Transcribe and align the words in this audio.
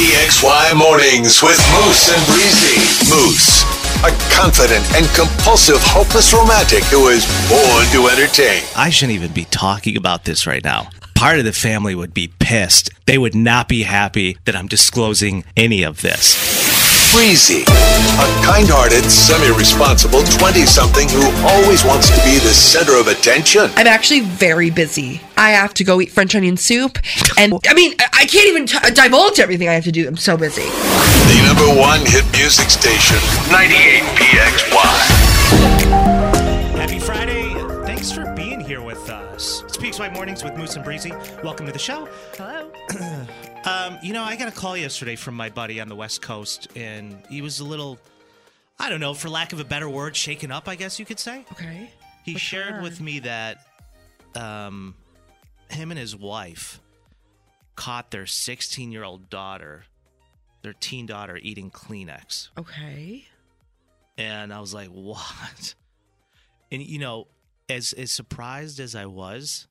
PXY 0.00 0.78
Mornings 0.78 1.42
with 1.42 1.58
Moose 1.74 2.08
and 2.08 2.26
Breezy. 2.26 2.80
Moose, 3.10 3.64
a 4.02 4.10
confident 4.32 4.82
and 4.94 5.06
compulsive, 5.14 5.76
hopeless 5.80 6.32
romantic 6.32 6.84
who 6.84 7.08
is 7.08 7.26
born 7.50 7.84
to 7.92 8.08
entertain. 8.08 8.62
I 8.74 8.88
shouldn't 8.88 9.16
even 9.16 9.34
be 9.34 9.44
talking 9.44 9.98
about 9.98 10.24
this 10.24 10.46
right 10.46 10.64
now. 10.64 10.88
Part 11.14 11.38
of 11.38 11.44
the 11.44 11.52
family 11.52 11.94
would 11.94 12.14
be 12.14 12.32
pissed. 12.38 12.88
They 13.04 13.18
would 13.18 13.34
not 13.34 13.68
be 13.68 13.82
happy 13.82 14.38
that 14.46 14.56
I'm 14.56 14.68
disclosing 14.68 15.44
any 15.54 15.82
of 15.82 16.00
this. 16.00 16.69
Breezy, 17.12 17.62
a 17.62 18.26
kind 18.46 18.68
hearted, 18.70 19.02
semi 19.10 19.50
responsible 19.58 20.22
20 20.22 20.64
something 20.64 21.08
who 21.08 21.26
always 21.42 21.84
wants 21.84 22.08
to 22.08 22.16
be 22.24 22.38
the 22.38 22.54
center 22.54 22.94
of 22.98 23.08
attention. 23.08 23.68
I'm 23.74 23.88
actually 23.88 24.20
very 24.20 24.70
busy. 24.70 25.20
I 25.36 25.50
have 25.50 25.74
to 25.74 25.84
go 25.84 26.00
eat 26.00 26.12
French 26.12 26.34
onion 26.36 26.56
soup. 26.56 26.98
And 27.36 27.52
I 27.68 27.74
mean, 27.74 27.94
I 27.98 28.06
I 28.20 28.26
can't 28.26 28.46
even 28.48 28.66
t- 28.66 28.78
divulge 28.94 29.40
everything 29.40 29.68
I 29.68 29.72
have 29.72 29.84
to 29.84 29.92
do. 29.92 30.06
I'm 30.06 30.16
so 30.16 30.36
busy. 30.36 30.62
The 30.62 31.42
number 31.46 31.66
one 31.80 32.00
hit 32.06 32.24
music 32.32 32.70
station, 32.70 33.16
98 33.50 34.02
PXY. 34.14 35.89
Us. 40.00 40.14
Mornings 40.14 40.42
with 40.42 40.56
Moose 40.56 40.76
and 40.76 40.84
Breezy. 40.84 41.12
Welcome 41.42 41.66
to 41.66 41.72
the 41.72 41.78
show. 41.78 42.08
Hello. 42.36 42.70
Um, 43.62 43.98
you 44.02 44.14
know, 44.14 44.22
I 44.22 44.36
got 44.36 44.48
a 44.48 44.52
call 44.52 44.74
yesterday 44.74 45.16
from 45.16 45.34
my 45.34 45.50
buddy 45.50 45.82
on 45.82 45.88
the 45.88 45.94
West 45.94 46.22
Coast, 46.22 46.68
and 46.74 47.22
he 47.28 47.42
was 47.42 47.60
a 47.60 47.64
little, 47.64 47.98
I 48.78 48.88
don't 48.88 49.00
know, 49.00 49.12
for 49.12 49.28
lack 49.28 49.52
of 49.52 49.60
a 49.60 49.64
better 49.64 49.86
word, 49.86 50.16
shaken 50.16 50.50
up, 50.50 50.66
I 50.66 50.76
guess 50.76 50.98
you 50.98 51.04
could 51.04 51.18
say. 51.18 51.44
Okay. 51.52 51.90
He 52.24 52.32
What's 52.32 52.42
shared 52.42 52.82
with 52.82 53.02
me 53.02 53.18
that 53.18 53.58
um, 54.34 54.94
him 55.68 55.90
and 55.90 56.00
his 56.00 56.16
wife 56.16 56.80
caught 57.76 58.10
their 58.10 58.24
16 58.24 58.90
year 58.90 59.04
old 59.04 59.28
daughter, 59.28 59.84
their 60.62 60.72
teen 60.72 61.04
daughter, 61.04 61.38
eating 61.42 61.70
Kleenex. 61.70 62.48
Okay. 62.58 63.26
And 64.16 64.54
I 64.54 64.60
was 64.60 64.72
like, 64.72 64.88
what? 64.90 65.74
And, 66.72 66.80
you 66.80 66.98
know, 66.98 67.26
as, 67.68 67.92
as 67.92 68.10
surprised 68.10 68.80
as 68.80 68.94
I 68.94 69.04
was, 69.04 69.66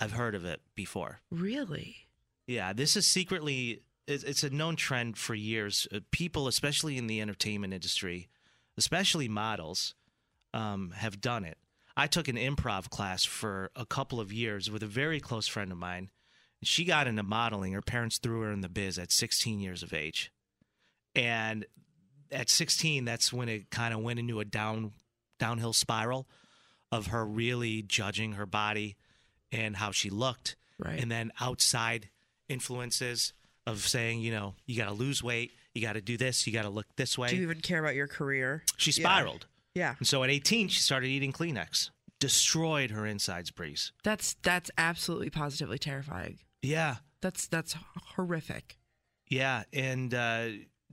I've 0.00 0.12
heard 0.12 0.34
of 0.34 0.44
it 0.44 0.60
before. 0.74 1.20
Really? 1.30 2.08
Yeah, 2.46 2.72
this 2.72 2.96
is 2.96 3.06
secretly 3.06 3.82
it's 4.10 4.42
a 4.42 4.50
known 4.50 4.76
trend 4.76 5.16
for 5.16 5.34
years. 5.34 5.86
Uh, 5.94 6.00
People, 6.10 6.48
especially 6.48 6.98
in 6.98 7.06
the 7.06 7.20
entertainment 7.20 7.72
industry, 7.72 8.28
especially 8.76 9.28
models, 9.28 9.94
um, 10.52 10.92
have 10.96 11.20
done 11.20 11.44
it. 11.44 11.58
I 11.96 12.06
took 12.06 12.28
an 12.28 12.36
improv 12.36 12.88
class 12.90 13.24
for 13.24 13.70
a 13.76 13.86
couple 13.86 14.20
of 14.20 14.32
years 14.32 14.70
with 14.70 14.82
a 14.82 14.86
very 14.86 15.20
close 15.20 15.46
friend 15.46 15.70
of 15.70 15.78
mine. 15.78 16.10
She 16.62 16.84
got 16.84 17.06
into 17.06 17.22
modeling. 17.22 17.72
Her 17.72 17.82
parents 17.82 18.18
threw 18.18 18.40
her 18.40 18.52
in 18.52 18.62
the 18.62 18.68
biz 18.68 18.98
at 18.98 19.12
16 19.12 19.60
years 19.60 19.82
of 19.82 19.94
age, 19.94 20.32
and 21.14 21.64
at 22.32 22.48
16, 22.48 23.04
that's 23.04 23.32
when 23.32 23.48
it 23.48 23.70
kind 23.70 23.94
of 23.94 24.00
went 24.00 24.18
into 24.18 24.40
a 24.40 24.44
down 24.44 24.92
downhill 25.38 25.72
spiral 25.72 26.28
of 26.92 27.08
her 27.08 27.24
really 27.24 27.82
judging 27.82 28.32
her 28.32 28.46
body 28.46 28.96
and 29.52 29.76
how 29.76 29.90
she 29.90 30.10
looked 30.10 30.56
Right. 30.78 30.98
and 31.00 31.10
then 31.10 31.30
outside 31.40 32.08
influences 32.48 33.32
of 33.66 33.86
saying, 33.86 34.20
you 34.20 34.32
know, 34.32 34.54
you 34.66 34.76
got 34.76 34.86
to 34.86 34.92
lose 34.94 35.22
weight, 35.22 35.52
you 35.74 35.82
got 35.82 35.92
to 35.94 36.00
do 36.00 36.16
this, 36.16 36.46
you 36.46 36.52
got 36.52 36.62
to 36.62 36.68
look 36.70 36.86
this 36.96 37.16
way. 37.18 37.28
Do 37.28 37.36
you 37.36 37.42
even 37.42 37.60
care 37.60 37.78
about 37.78 37.94
your 37.94 38.08
career? 38.08 38.64
she 38.76 38.90
Yeah. 38.90 39.08
spiraled. 39.08 39.46
Yeah. 39.74 39.94
And 39.98 40.06
so 40.08 40.24
at 40.24 40.30
18, 40.30 40.68
she 40.68 40.80
started 40.80 41.06
eating 41.08 41.32
Kleenex, 41.32 41.90
destroyed 42.18 42.90
her 42.90 43.06
insides, 43.06 43.50
Breeze. 43.50 43.92
That's 44.02 44.34
that's 44.42 44.70
absolutely 44.76 45.30
positively 45.30 45.78
terrifying. 45.78 46.38
Yeah. 46.62 46.96
That's 47.20 47.46
that's 47.46 47.76
horrific. 48.16 48.76
Yeah. 49.28 49.62
And 49.72 50.12
uh, 50.14 50.46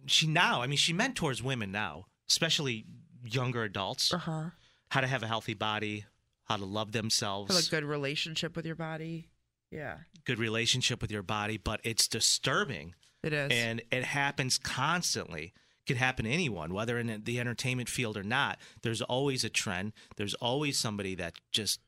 she 0.05 0.27
now, 0.27 0.61
I 0.61 0.67
mean, 0.67 0.77
she 0.77 0.93
mentors 0.93 1.41
women 1.41 1.71
now, 1.71 2.05
especially 2.29 2.85
younger 3.25 3.63
adults, 3.63 4.13
Uh 4.13 4.17
huh. 4.19 4.49
how 4.89 5.01
to 5.01 5.07
have 5.07 5.23
a 5.23 5.27
healthy 5.27 5.53
body, 5.55 6.05
how 6.47 6.57
to 6.57 6.65
love 6.65 6.91
themselves, 6.91 7.53
Have 7.55 7.65
a 7.67 7.69
good 7.69 7.83
relationship 7.87 8.55
with 8.55 8.65
your 8.65 8.75
body. 8.75 9.29
Yeah. 9.71 9.97
good 10.25 10.39
relationship 10.39 11.01
with 11.01 11.11
your 11.11 11.23
body. 11.23 11.57
But 11.57 11.81
it's 11.83 12.07
disturbing. 12.07 12.95
It 13.23 13.33
is. 13.33 13.51
and 13.51 13.81
it 13.91 14.03
happens 14.05 14.57
constantly 14.57 15.53
could 15.87 15.97
happen 15.97 16.25
to 16.25 16.31
anyone 16.31 16.73
whether 16.73 16.99
in 16.99 17.21
the 17.23 17.39
entertainment 17.39 17.89
field 17.89 18.15
or 18.17 18.23
not 18.23 18.59
there's 18.83 19.01
always 19.01 19.43
a 19.43 19.49
trend 19.49 19.91
there's 20.17 20.33
always 20.35 20.77
somebody 20.77 21.15
that 21.15 21.33
just 21.51 21.79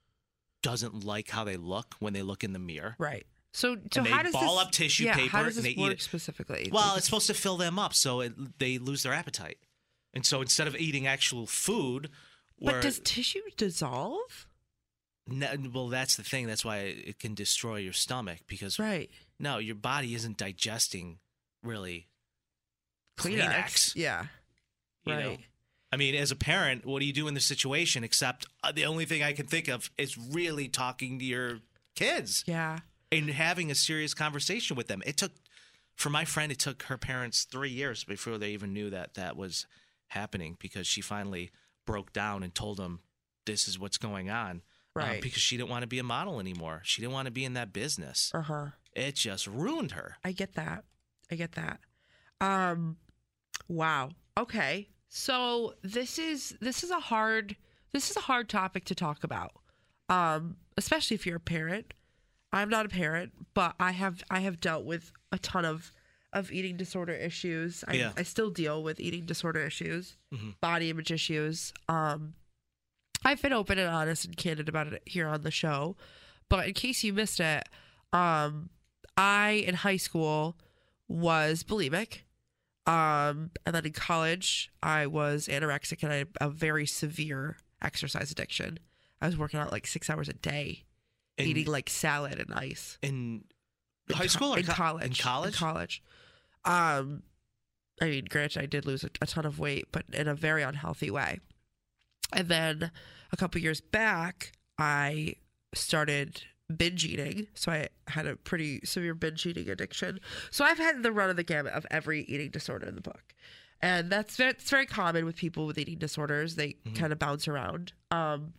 doesn't 0.64 1.04
like 1.06 1.30
how 1.30 1.44
they 1.44 1.56
look 1.58 1.96
when 2.00 2.14
they 2.14 2.22
look 2.24 2.44
in 2.44 2.52
the 2.54 2.60
mirror 2.60 2.96
right. 2.98 3.26
So 3.54 3.78
so 3.94 4.00
And 4.02 4.08
how 4.08 4.24
does 4.24 4.34
ball 4.34 4.58
this, 4.58 4.66
up 4.66 4.72
tissue 4.72 5.04
yeah, 5.06 5.16
paper 5.16 5.30
How 5.30 5.44
does 5.44 5.58
and 5.58 5.66
this 5.66 5.76
they 5.76 5.80
eat 5.82 5.86
work 5.86 5.94
it. 5.94 6.02
specifically? 6.02 6.70
well 6.72 6.96
it's 6.96 7.06
supposed 7.06 7.28
to 7.28 7.34
fill 7.34 7.58
them 7.58 7.78
up 7.78 7.94
so 7.94 8.22
it, 8.22 8.58
they 8.60 8.78
lose 8.80 9.04
their 9.04 9.14
appetite 9.14 9.60
and 10.14 10.26
so 10.26 10.42
instead 10.42 10.68
of 10.68 10.76
eating 10.76 11.06
actual 11.08 11.46
food 11.46 12.10
but 12.60 12.82
does 12.82 13.00
tissue 13.00 13.40
dissolve? 13.56 14.48
No, 15.32 15.48
well 15.74 15.88
that's 15.90 16.16
the 16.16 16.24
thing 16.24 16.48
that's 16.48 16.64
why 16.66 16.78
it 16.80 17.20
can 17.20 17.34
destroy 17.34 17.78
your 17.78 17.94
stomach 17.94 18.40
because 18.48 18.78
Right. 18.80 19.10
no 19.40 19.58
your 19.58 19.76
body 19.76 20.14
isn't 20.16 20.38
digesting 20.38 21.20
really 21.64 22.08
Kleenex. 23.18 23.96
Yeah. 23.96 24.26
you 25.06 25.14
know? 25.16 25.30
Right. 25.30 25.40
I 25.92 25.98
mean, 25.98 26.14
as 26.16 26.32
a 26.32 26.36
parent, 26.36 26.86
what 26.86 27.00
do 27.00 27.06
you 27.06 27.14
do 27.14 27.28
in 27.28 27.34
this 27.34 27.46
situation? 27.46 28.04
Except 28.04 28.46
uh, 28.64 28.72
the 28.72 28.86
only 28.86 29.06
thing 29.06 29.24
I 29.24 29.34
can 29.34 29.48
think 29.48 29.68
of 29.68 29.90
is 29.98 30.18
really 30.18 30.68
talking 30.68 31.18
to 31.20 31.26
your 31.26 31.60
kids 31.96 32.44
Yeah. 32.48 32.80
and 33.12 33.30
having 33.30 33.72
a 33.72 33.76
serious 33.76 34.14
conversation 34.14 34.78
with 34.78 34.88
them. 34.88 35.02
It 35.06 35.18
took, 35.18 35.32
for 35.96 36.10
my 36.12 36.26
friend, 36.26 36.52
it 36.52 36.60
took 36.60 36.84
her 36.84 36.98
parents 36.98 37.44
three 37.44 37.72
years 37.72 38.04
before 38.04 38.38
they 38.38 38.52
even 38.52 38.72
knew 38.72 38.92
that 38.92 39.16
that 39.16 39.36
was 39.36 39.66
happening 40.10 40.58
because 40.60 40.86
she 40.86 41.02
finally 41.02 41.50
broke 41.88 42.14
down 42.14 42.44
and 42.44 42.54
told 42.54 42.78
them 42.78 43.00
this 43.46 43.68
is 43.68 43.80
what's 43.80 43.98
going 43.98 44.30
on. 44.30 44.62
Uh, 45.02 45.06
Right. 45.06 45.22
because 45.22 45.42
she 45.42 45.58
didn't 45.58 45.70
want 45.70 45.82
to 45.84 45.88
be 45.88 46.00
a 46.00 46.04
model 46.04 46.40
anymore. 46.40 46.82
She 46.84 47.02
didn't 47.02 47.14
want 47.14 47.26
to 47.26 47.32
be 47.32 47.46
in 47.46 47.54
that 47.54 47.72
business. 47.74 48.32
Uh 48.34 48.42
huh. 48.42 48.66
It 48.96 49.16
just 49.16 49.48
ruined 49.48 49.92
her. 49.92 50.18
I 50.24 50.32
get 50.32 50.54
that. 50.56 50.84
I 51.32 51.36
get 51.36 51.54
that. 51.54 51.80
Um 52.42 52.98
wow. 53.68 54.10
Okay. 54.38 54.90
So 55.10 55.74
this 55.84 56.20
is 56.20 56.56
this 56.62 56.84
is 56.84 56.92
a 56.92 57.00
hard 57.00 57.56
this 57.94 58.10
is 58.12 58.18
a 58.18 58.22
hard 58.22 58.50
topic 58.50 58.86
to 58.86 58.96
talk 58.96 59.24
about. 59.24 59.52
Um 60.10 60.58
especially 60.78 61.16
if 61.16 61.26
you're 61.26 61.38
a 61.38 61.40
parent. 61.42 61.94
I'm 62.52 62.70
not 62.70 62.86
a 62.86 62.90
parent, 62.90 63.32
but 63.54 63.76
I 63.80 63.92
have 63.92 64.24
I 64.30 64.40
have 64.40 64.60
dealt 64.60 64.86
with 64.86 65.12
a 65.32 65.38
ton 65.40 65.66
of 65.66 65.92
of 66.32 66.52
eating 66.52 66.78
disorder 66.78 67.14
issues. 67.14 67.84
I, 67.88 67.94
Yeah. 67.94 68.12
I 68.16 68.22
still 68.24 68.52
deal 68.52 68.84
with 68.84 69.00
eating 69.00 69.26
disorder 69.26 69.62
issues, 69.66 70.16
Mhm. 70.34 70.60
body 70.62 70.90
image 70.90 71.12
issues. 71.12 71.74
Um 71.88 72.36
I've 73.26 73.42
been 73.42 73.54
open 73.54 73.78
and 73.78 73.90
honest 73.90 74.26
and 74.26 74.36
candid 74.38 74.70
about 74.70 74.88
it 74.88 75.02
here 75.06 75.28
on 75.28 75.42
the 75.42 75.52
show. 75.52 75.96
But 76.50 76.68
in 76.68 76.74
case 76.74 77.04
you 77.04 77.14
missed 77.14 77.40
it, 77.40 77.64
um, 78.14 78.70
I 79.18 79.64
in 79.68 79.76
high 79.76 79.98
school 79.98 80.58
was 81.08 81.64
bulimic. 81.64 82.20
Um, 82.88 83.52
and 83.66 83.76
then 83.76 83.86
in 83.86 83.92
college, 83.94 84.72
I 84.82 85.06
was 85.06 85.48
anorexic 85.48 86.02
and 86.02 86.12
I 86.12 86.16
had 86.18 86.28
a 86.42 86.50
very 86.50 86.88
severe 86.88 87.58
exercise 87.82 88.32
addiction. 88.32 88.80
I 89.22 89.28
was 89.28 89.38
working 89.38 89.60
out 89.60 89.72
like 89.72 89.86
six 89.86 90.10
hours 90.10 90.28
a 90.30 90.34
day, 90.34 90.86
And- 91.38 91.48
eating 91.48 91.68
like 91.68 91.90
salad 91.90 92.40
and 92.40 92.54
ice. 92.54 92.98
In 93.02 93.44
High 94.12 94.26
school 94.26 94.56
or 94.56 94.60
in 94.60 94.66
co- 94.66 94.74
college? 94.74 95.06
in 95.06 95.14
college? 95.14 95.56
college. 95.58 96.02
Um, 96.66 97.22
I 98.02 98.06
mean, 98.06 98.26
granted, 98.28 98.64
I 98.64 98.66
did 98.66 98.86
lose 98.88 99.04
a, 99.04 99.10
a 99.22 99.28
ton 99.28 99.46
of 99.46 99.60
weight, 99.60 99.86
but 99.92 100.06
in 100.12 100.28
a 100.28 100.34
very 100.34 100.64
unhealthy 100.64 101.12
way. 101.12 101.42
And 102.34 102.48
then 102.48 102.92
a 103.32 103.38
couple 103.38 103.62
years 103.62 103.82
back, 103.82 104.54
I 104.78 105.36
started 105.74 106.44
binge 106.76 107.06
eating. 107.06 107.48
So 107.56 107.72
I 107.72 107.90
had 108.08 108.28
a 108.28 108.36
pretty 108.36 108.82
severe 108.84 109.16
binge 109.16 109.46
eating 109.46 109.70
addiction. 109.70 110.20
So 110.52 110.64
I've 110.64 110.78
had 110.78 111.04
the 111.04 111.12
run 111.12 111.30
of 111.30 111.36
the 111.36 111.44
gamut 111.44 111.74
of 111.74 111.86
every 111.90 112.22
eating 112.24 112.50
disorder 112.50 112.88
in 112.88 112.96
the 112.96 113.02
book. 113.02 113.34
And 113.82 114.12
that's 114.12 114.36
very, 114.36 114.52
it's 114.52 114.70
very 114.70 114.86
common 114.86 115.26
with 115.26 115.36
people 115.36 115.66
with 115.66 115.78
eating 115.78 115.98
disorders. 115.98 116.56
They 116.56 116.76
kind 116.96 117.12
of 117.14 117.20
bounce 117.20 117.48
around. 117.48 117.94
Um, 118.12 118.54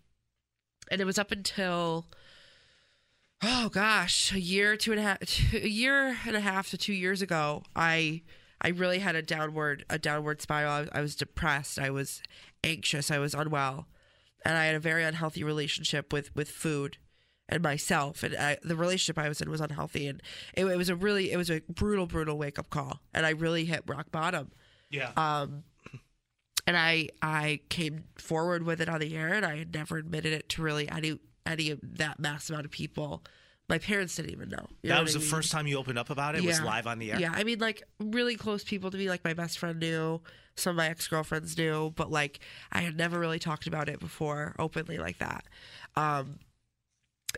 and 0.91 1.01
it 1.01 1.05
was 1.05 1.19
up 1.19 1.31
until 1.31 2.07
oh 3.43 3.69
gosh, 3.71 4.33
a 4.33 4.41
year, 4.41 4.77
two 4.77 4.93
and 4.93 5.01
a 5.01 5.03
half, 5.03 5.19
a 5.55 5.69
year 5.69 6.17
and 6.27 6.37
a 6.37 6.41
half 6.41 6.71
to 6.71 6.79
two 6.79 6.93
years 6.93 7.23
ago, 7.23 7.63
I 7.75 8.23
I 8.61 8.69
really 8.69 8.99
had 8.99 9.17
a 9.17 9.23
downward 9.23 9.85
a 9.89 9.99
downward 9.99 10.43
spiral. 10.43 10.89
I 10.93 10.99
I 10.99 11.01
was 11.01 11.17
depressed. 11.17 11.79
I 11.79 11.91
was 11.91 12.23
anxious. 12.65 13.11
I 13.11 13.19
was 13.19 13.35
unwell, 13.35 13.89
and 14.45 14.57
I 14.57 14.67
had 14.67 14.75
a 14.75 14.81
very 14.81 15.05
unhealthy 15.05 15.45
relationship 15.45 16.13
with 16.13 16.35
with 16.35 16.49
food 16.49 16.99
and 17.49 17.63
myself. 17.63 18.23
And 18.23 18.37
I, 18.37 18.57
the 18.63 18.77
relationship 18.77 19.19
I 19.19 19.29
was 19.29 19.41
in 19.41 19.51
was 19.51 19.61
unhealthy, 19.61 20.07
and 20.07 20.23
it, 20.55 20.65
it 20.65 20.77
was 20.77 20.89
a 20.89 20.97
really 20.97 21.33
it 21.33 21.37
was 21.37 21.51
a 21.51 21.61
brutal 21.69 22.07
brutal 22.07 22.39
wake 22.39 22.59
up 22.59 22.71
call, 22.71 23.01
and 23.13 23.27
I 23.27 23.31
really 23.31 23.65
hit 23.65 23.83
rock 23.87 24.11
bottom. 24.11 24.51
Yeah. 24.91 25.11
Um, 25.17 25.65
and 26.67 26.77
I 26.77 27.09
I 27.21 27.61
came 27.69 28.05
forward 28.17 28.65
with 28.65 28.81
it 28.81 28.89
on 28.89 29.01
the 29.01 29.17
air, 29.17 29.35
and 29.35 29.45
I 29.45 29.59
had 29.59 29.75
never 29.75 29.97
admitted 29.97 30.33
it 30.33 30.49
to 30.51 30.63
really 30.63 30.89
any 30.89 31.19
any 31.45 31.71
of 31.71 31.81
that 31.83 32.19
mass 32.21 32.49
amount 32.49 32.65
of 32.65 32.71
people. 32.71 33.25
My 33.69 33.79
parents 33.79 34.17
didn't 34.17 34.33
even 34.33 34.49
know. 34.49 34.67
You 34.83 34.89
know 34.89 34.97
that 34.97 35.01
what 35.01 35.05
was 35.05 35.13
the 35.15 35.21
mean? 35.21 35.29
first 35.29 35.53
time 35.53 35.67
you 35.67 35.79
opened 35.79 35.99
up 35.99 36.11
about 36.11 36.35
it. 36.35 36.45
Was 36.45 36.61
live 36.61 36.87
on 36.87 36.99
the 36.99 37.13
air. 37.13 37.21
Yeah, 37.21 37.33
I 37.33 37.45
mean, 37.45 37.61
like 37.61 37.83
really 38.01 38.35
close 38.37 38.65
people 38.65 38.91
to 38.91 38.99
me, 38.99 39.09
like 39.09 39.25
my 39.25 39.35
best 39.35 39.59
friend 39.59 39.79
knew, 39.79 40.21
some 40.61 40.73
of 40.73 40.77
my 40.77 40.89
ex 40.89 41.09
girlfriends 41.09 41.57
knew, 41.57 41.93
but 41.97 42.11
like 42.11 42.41
I 42.73 42.81
had 42.81 42.97
never 42.97 43.19
really 43.19 43.39
talked 43.39 43.67
about 43.67 43.89
it 43.89 44.01
before 44.01 44.55
openly 44.59 44.99
like 44.99 45.19
that. 45.19 45.45
Um, 45.97 46.41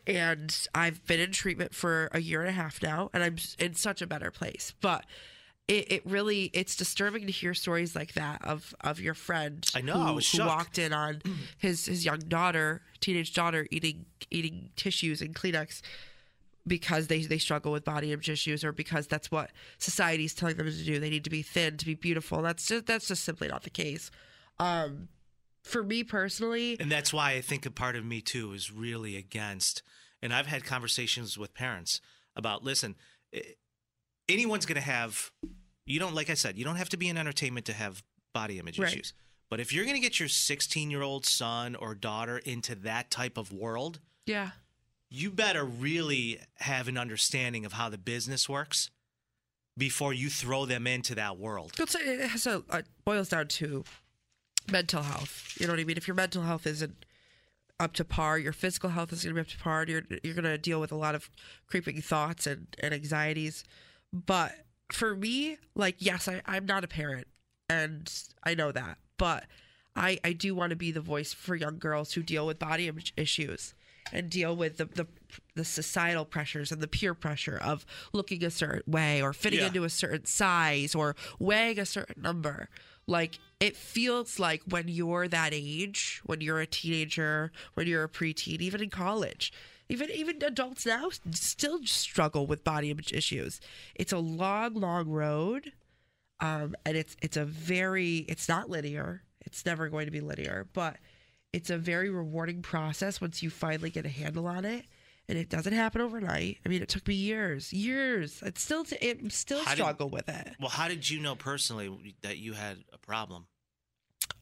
and 0.07 0.69
I've 0.75 1.05
been 1.07 1.21
in 1.21 1.33
treatment 1.33 1.75
for 1.75 2.09
a 2.13 2.21
year 2.21 2.41
and 2.41 2.49
a 2.49 2.53
half 2.53 2.83
now, 2.83 3.11
and 3.13 3.23
I'm 3.23 3.37
in 3.59 3.75
such 3.75 4.03
a 4.03 4.07
better 4.07 4.31
place. 4.31 4.75
But 4.81 5.05
it, 5.69 5.93
it 5.93 6.03
really 6.07 6.51
it's 6.53 6.77
disturbing 6.77 7.27
to 7.27 7.33
hear 7.33 7.55
stories 7.55 7.95
like 7.95 8.15
that 8.15 8.45
of 8.45 8.75
of 8.81 9.01
your 9.01 9.15
friend 9.15 9.69
I 9.75 9.81
know, 9.81 9.95
who, 9.95 10.01
I 10.01 10.11
was 10.11 10.31
who 10.31 10.45
walked 10.45 10.79
in 10.79 10.93
on 10.93 11.23
his 11.59 11.87
his 11.87 12.05
young 12.05 12.19
daughter, 12.21 12.83
teenage 13.01 13.33
daughter, 13.33 13.67
eating 13.71 14.07
eating 14.31 14.71
tissues 14.77 15.23
and 15.23 15.35
Kleenex 15.35 15.83
because 16.67 17.09
they 17.09 17.23
they 17.23 17.39
struggle 17.39 17.73
with 17.73 17.85
body 17.85 18.13
image 18.13 18.31
issues 18.31 18.65
or 18.65 18.73
because 18.73 19.07
that's 19.07 19.31
what 19.31 19.51
society 19.79 20.25
is 20.25 20.35
telling 20.35 20.57
them 20.57 20.67
to 20.67 20.85
do. 20.85 20.99
They 20.99 21.11
need 21.11 21.25
to 21.25 21.31
be 21.31 21.43
thin 21.43 21.77
to 21.79 21.85
be 21.85 21.95
beautiful. 21.95 22.43
That's 22.43 22.67
just 22.67 22.87
that's 22.87 23.09
just 23.09 23.25
simply 23.25 23.49
not 23.49 23.63
the 23.65 23.71
case. 23.71 24.11
Um, 24.59 25.09
for 25.63 25.83
me 25.83 26.03
personally, 26.05 26.77
And 26.81 26.91
that's 26.91 27.13
why 27.13 27.33
I 27.33 27.41
think 27.41 27.67
a 27.67 27.71
part 27.71 27.97
of 27.97 28.05
me 28.05 28.21
too 28.21 28.53
is 28.53 28.73
really 28.73 29.17
against. 29.17 29.83
And 30.21 30.33
I've 30.33 30.47
had 30.47 30.65
conversations 30.65 31.37
with 31.39 31.55
parents 31.55 32.01
about 32.37 32.63
listen, 32.65 32.97
eh, 33.33 33.41
anyone's 34.29 34.67
going 34.67 34.77
to 34.77 34.81
have, 34.81 35.31
you 35.87 35.99
don't, 35.99 36.15
like 36.15 36.31
I 36.31 36.35
said, 36.35 36.57
you 36.57 36.65
don't 36.65 36.77
have 36.77 36.89
to 36.91 36.97
be 36.97 37.09
in 37.09 37.17
entertainment 37.19 37.67
to 37.67 37.73
have 37.73 38.03
body 38.33 38.59
image 38.59 38.79
Right. 38.79 38.93
issues. 38.93 39.13
But 39.51 39.61
if 39.61 39.73
you're 39.73 39.85
going 39.85 39.97
to 39.97 40.01
get 40.01 40.19
your 40.19 40.29
16 40.29 40.91
year 40.91 41.03
old 41.03 41.27
son 41.27 41.75
or 41.77 41.95
daughter 41.95 42.39
into 42.39 42.75
that 42.77 43.11
type 43.11 43.37
of 43.37 43.53
world, 43.53 44.01
yeah, 44.27 44.53
you 45.13 45.31
better 45.31 45.65
really 45.65 46.41
have 46.61 46.89
an 46.89 46.97
understanding 46.97 47.67
of 47.67 47.75
how 47.75 47.91
the 47.91 47.99
business 47.99 48.49
works 48.49 48.91
before 49.77 50.15
you 50.15 50.31
throw 50.31 50.65
them 50.65 50.87
into 50.87 51.15
that 51.15 51.39
world. 51.39 51.73
It 51.79 52.31
has 52.31 52.47
a 52.47 52.63
boils 53.05 53.29
down 53.29 53.49
to 53.49 53.85
mental 54.71 55.03
health. 55.03 55.55
You 55.61 55.67
know 55.67 55.75
what 55.75 55.81
I 55.81 55.85
mean? 55.85 55.99
If 55.99 56.09
your 56.09 56.15
mental 56.15 56.43
health 56.43 56.67
isn't 56.67 57.05
up 57.79 57.93
to 57.95 58.05
par, 58.05 58.39
your 58.39 58.55
physical 58.55 58.91
health 58.91 59.13
is 59.13 59.23
going 59.23 59.35
to 59.35 59.35
be 59.35 59.41
up 59.43 59.49
to 59.49 59.59
par. 59.59 59.85
You're 59.87 60.03
you're 60.23 60.35
going 60.35 60.45
to 60.45 60.57
deal 60.57 60.81
with 60.81 60.93
a 60.93 60.97
lot 60.97 61.15
of 61.15 61.29
creeping 61.67 62.01
thoughts 62.01 62.47
and, 62.47 62.69
and 62.81 62.95
anxieties. 62.95 63.65
But 64.15 64.53
for 64.91 65.15
me, 65.15 65.59
like 65.75 65.97
yes, 65.99 66.27
I, 66.27 66.41
I'm 66.47 66.65
not 66.65 66.85
a 66.85 66.89
parent, 66.89 67.27
and 67.69 68.11
I 68.45 68.55
know 68.55 68.73
that, 68.73 68.97
but 69.19 69.45
I 69.95 70.19
I 70.25 70.33
do 70.33 70.55
want 70.55 70.71
to 70.71 70.77
be 70.77 70.91
the 70.91 71.01
voice 71.03 71.35
for 71.35 71.55
young 71.55 71.79
girls 71.79 72.13
who 72.13 72.23
deal 72.23 72.47
with 72.47 72.59
body 72.59 72.89
image 72.89 73.13
issues 73.15 73.75
and 74.13 74.29
deal 74.31 74.57
with 74.57 74.79
the, 74.79 74.87
the 74.87 75.07
the 75.55 75.65
societal 75.65 76.25
pressures 76.27 76.71
and 76.73 76.81
the 76.83 76.89
peer 76.89 77.15
pressure 77.15 77.59
of 77.63 77.87
looking 78.13 78.45
a 78.45 78.51
certain 78.51 78.91
way 78.91 79.23
or 79.23 79.33
fitting 79.33 79.61
Yeah. 79.61 79.67
into 79.69 79.85
a 79.85 79.91
certain 79.91 80.27
size 80.27 80.95
or 80.95 81.17
weighing 81.39 81.79
a 81.79 81.87
certain 81.87 82.21
number. 82.23 82.69
Like 83.07 83.39
it 83.61 83.77
feels 83.77 84.39
like 84.39 84.63
when 84.69 84.89
you're 84.89 85.29
that 85.29 85.51
age, 85.55 86.21
when 86.25 86.41
you're 86.41 86.61
a 86.61 86.67
teenager, 86.67 87.51
when 87.75 87.87
you're 87.87 88.05
a 88.05 88.09
preteen, 88.09 88.61
even 88.61 88.83
in 88.83 88.91
college, 88.91 89.53
even 89.89 90.11
even 90.11 90.43
adults 90.43 90.85
now 90.87 91.09
still 91.33 91.85
struggle 91.85 92.47
with 92.47 92.63
body 92.65 92.91
image 92.91 93.13
issues. 93.13 93.61
It's 93.95 94.13
a 94.13 94.19
long, 94.19 94.75
long 94.75 95.09
road, 95.09 95.73
um, 96.41 96.75
and 96.85 96.97
it's 96.97 97.17
it's 97.23 97.37
a 97.37 97.45
very 97.45 98.19
it's 98.29 98.49
not 98.49 98.69
linear. 98.71 99.23
It's 99.45 99.65
never 99.67 99.89
going 99.89 100.07
to 100.07 100.13
be 100.13 100.21
linear, 100.21 100.67
but 100.73 100.97
it's 101.53 101.71
a 101.71 101.79
very 101.79 102.11
rewarding 102.11 102.63
process 102.63 103.21
once 103.21 103.43
you 103.43 103.51
finally 103.51 103.91
get 103.91 104.07
a 104.07 104.09
handle 104.11 104.47
on 104.47 104.65
it. 104.65 104.85
And 105.29 105.39
it 105.39 105.49
doesn't 105.49 105.73
happen 105.73 106.01
overnight. 106.01 106.59
I 106.67 106.69
mean, 106.69 106.83
it 106.83 106.89
took 106.89 107.07
me 107.07 107.15
years, 107.15 107.73
years. 107.73 108.43
It's 108.45 108.61
still, 108.61 108.85
it 109.01 109.33
still 109.33 109.61
How 109.61 109.71
did- 109.71 109.77
struggle 109.83 110.09
with 110.11 110.29
it. 110.29 110.55
Well, 110.61 110.69
how 110.69 110.89
did 110.89 111.09
you 111.09 111.21
know 111.21 111.37
personally 111.37 112.17
that 112.23 112.39
you 112.39 112.55
had 112.55 112.79
a 112.93 112.99
problem? 112.99 113.47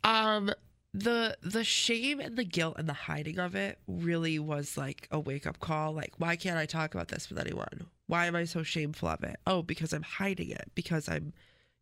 Um, 0.05 0.51
the 0.93 1.37
the 1.43 1.63
shame 1.63 2.19
and 2.19 2.37
the 2.37 2.45
guilt 2.45 2.75
and 2.79 2.89
the 2.89 2.93
hiding 2.95 3.39
of 3.39 3.55
it 3.55 3.79
really 3.87 4.39
was 4.39 4.77
like 4.77 5.07
a 5.11 5.21
wake 5.21 5.47
up 5.47 5.61
call. 5.61 5.93
Like, 5.93 6.15
why 6.19 6.35
can't 6.37 6.59
I 6.59 6.67
talk 6.67 6.95
about 6.95 7.09
this 7.09 7.29
with 7.29 7.39
anyone? 7.39 7.87
Why 8.07 8.27
am 8.27 8.35
I 8.35 8.45
so 8.45 8.63
shameful 8.63 9.09
of 9.09 9.23
it? 9.23 9.37
Oh, 9.47 9.63
because 9.63 9.93
I'm 9.93 10.03
hiding 10.03 10.51
it. 10.51 10.71
Because 10.75 11.09
I'm, 11.09 11.33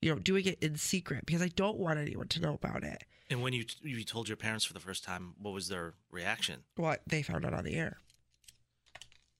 you 0.03 0.13
know, 0.13 0.19
doing 0.19 0.45
it 0.47 0.59
in 0.63 0.77
secret. 0.77 1.25
Because 1.25 1.41
I 1.41 1.49
don't 1.49 1.79
want 1.79 1.99
anyone 1.99 2.29
to 2.29 2.41
know 2.41 2.55
about 2.55 2.83
it. 2.85 3.05
And 3.31 3.43
when 3.43 3.53
you 3.53 3.65
you 3.83 4.05
told 4.05 4.29
your 4.29 4.37
parents 4.37 4.65
for 4.65 4.73
the 4.73 4.81
first 4.81 5.05
time, 5.05 5.35
what 5.41 5.53
was 5.53 5.69
their 5.69 5.95
reaction? 6.11 6.65
What 6.77 7.03
they 7.07 7.23
found 7.23 7.45
out 7.45 7.55
on 7.55 7.65
the 7.65 7.75
air. 7.75 7.99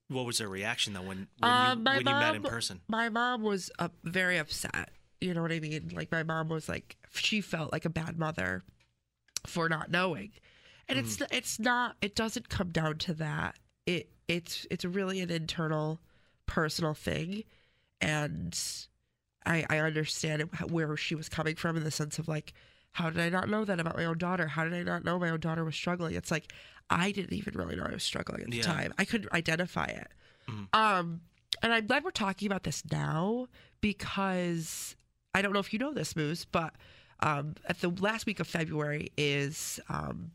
What 0.09 0.27
was 0.27 0.39
their 0.39 0.49
reaction 0.49 0.93
though 0.93 1.03
when 1.03 1.29
when, 1.39 1.51
Um, 1.51 1.79
you, 1.79 1.85
my 1.85 1.97
when 1.97 2.07
you 2.07 2.13
met 2.13 2.35
in 2.35 2.43
person? 2.43 2.81
My 2.89 3.09
mom 3.09 3.43
was 3.43 3.71
uh, 3.79 3.89
very 4.05 4.39
upset. 4.39 4.91
You 5.21 5.35
know 5.35 5.43
what 5.43 5.53
I 5.53 5.61
mean? 5.61 5.91
Like 5.95 6.13
my 6.13 6.23
mom 6.23 6.49
was 6.49 6.69
like 6.69 6.97
she 7.15 7.41
felt 7.41 7.73
like 7.73 7.85
a 7.85 7.91
bad 7.91 8.19
mother 8.19 8.63
for 9.47 9.69
not 9.69 9.91
knowing. 9.91 10.33
And 10.89 10.99
it's 10.99 11.21
it's 11.31 11.59
not 11.59 11.97
it 12.01 12.15
doesn't 12.15 12.49
come 12.49 12.71
down 12.71 12.97
to 12.99 13.15
that. 13.15 13.57
It 13.87 14.11
it's 14.27 14.67
it's 14.71 14.85
really 14.85 15.21
an 15.21 15.31
internal 15.31 16.01
personal 16.47 16.95
thing 16.95 17.45
and 18.01 18.59
I 19.45 19.67
I 19.69 19.79
understand 19.79 20.43
it, 20.43 20.71
where 20.71 20.97
she 20.97 21.15
was 21.15 21.29
coming 21.29 21.57
from 21.57 21.77
in 21.77 21.85
the 21.85 21.91
sense 21.91 22.19
of 22.19 22.29
like 22.29 22.53
how 22.93 23.11
did 23.11 23.21
I 23.21 23.29
not 23.29 23.49
know 23.49 23.65
that 23.65 23.79
about 23.81 23.97
my 23.97 24.05
own 24.05 24.19
daughter? 24.19 24.47
How 24.49 24.65
did 24.65 24.75
I 24.75 24.83
not 24.83 25.05
know 25.05 25.19
my 25.19 25.31
own 25.31 25.41
daughter 25.41 25.65
was 25.65 25.75
struggling? 25.77 26.15
It's 26.15 26.31
like 26.31 26.53
I 26.91 27.13
didn't 27.13 27.33
even 27.35 27.55
really 27.55 27.77
know 27.77 27.85
I 27.85 27.93
was 27.93 28.03
struggling 28.03 28.43
at 28.43 28.51
the 28.51 28.57
Yeah. 28.59 28.63
time. 28.63 28.95
I 28.99 29.05
couldn't 29.05 29.33
identify 29.33 29.85
it. 29.85 30.09
Mhm. 30.49 30.69
Um, 30.75 31.21
and 31.63 31.73
I'm 31.73 31.87
glad 31.87 32.03
we're 32.05 32.11
talking 32.11 32.47
about 32.47 32.65
this 32.65 32.83
now 32.91 33.47
because 33.81 34.97
I 35.35 35.43
don't 35.43 35.53
know 35.53 35.59
if 35.61 35.73
you 35.73 35.79
know 35.79 35.93
this, 35.93 36.17
Moose, 36.17 36.45
but 36.45 36.75
um, 37.21 37.55
at 37.67 37.81
the 37.81 37.89
last 37.91 38.27
week 38.27 38.41
of 38.41 38.47
February 38.47 39.09
is 39.17 39.81
um, 39.89 40.31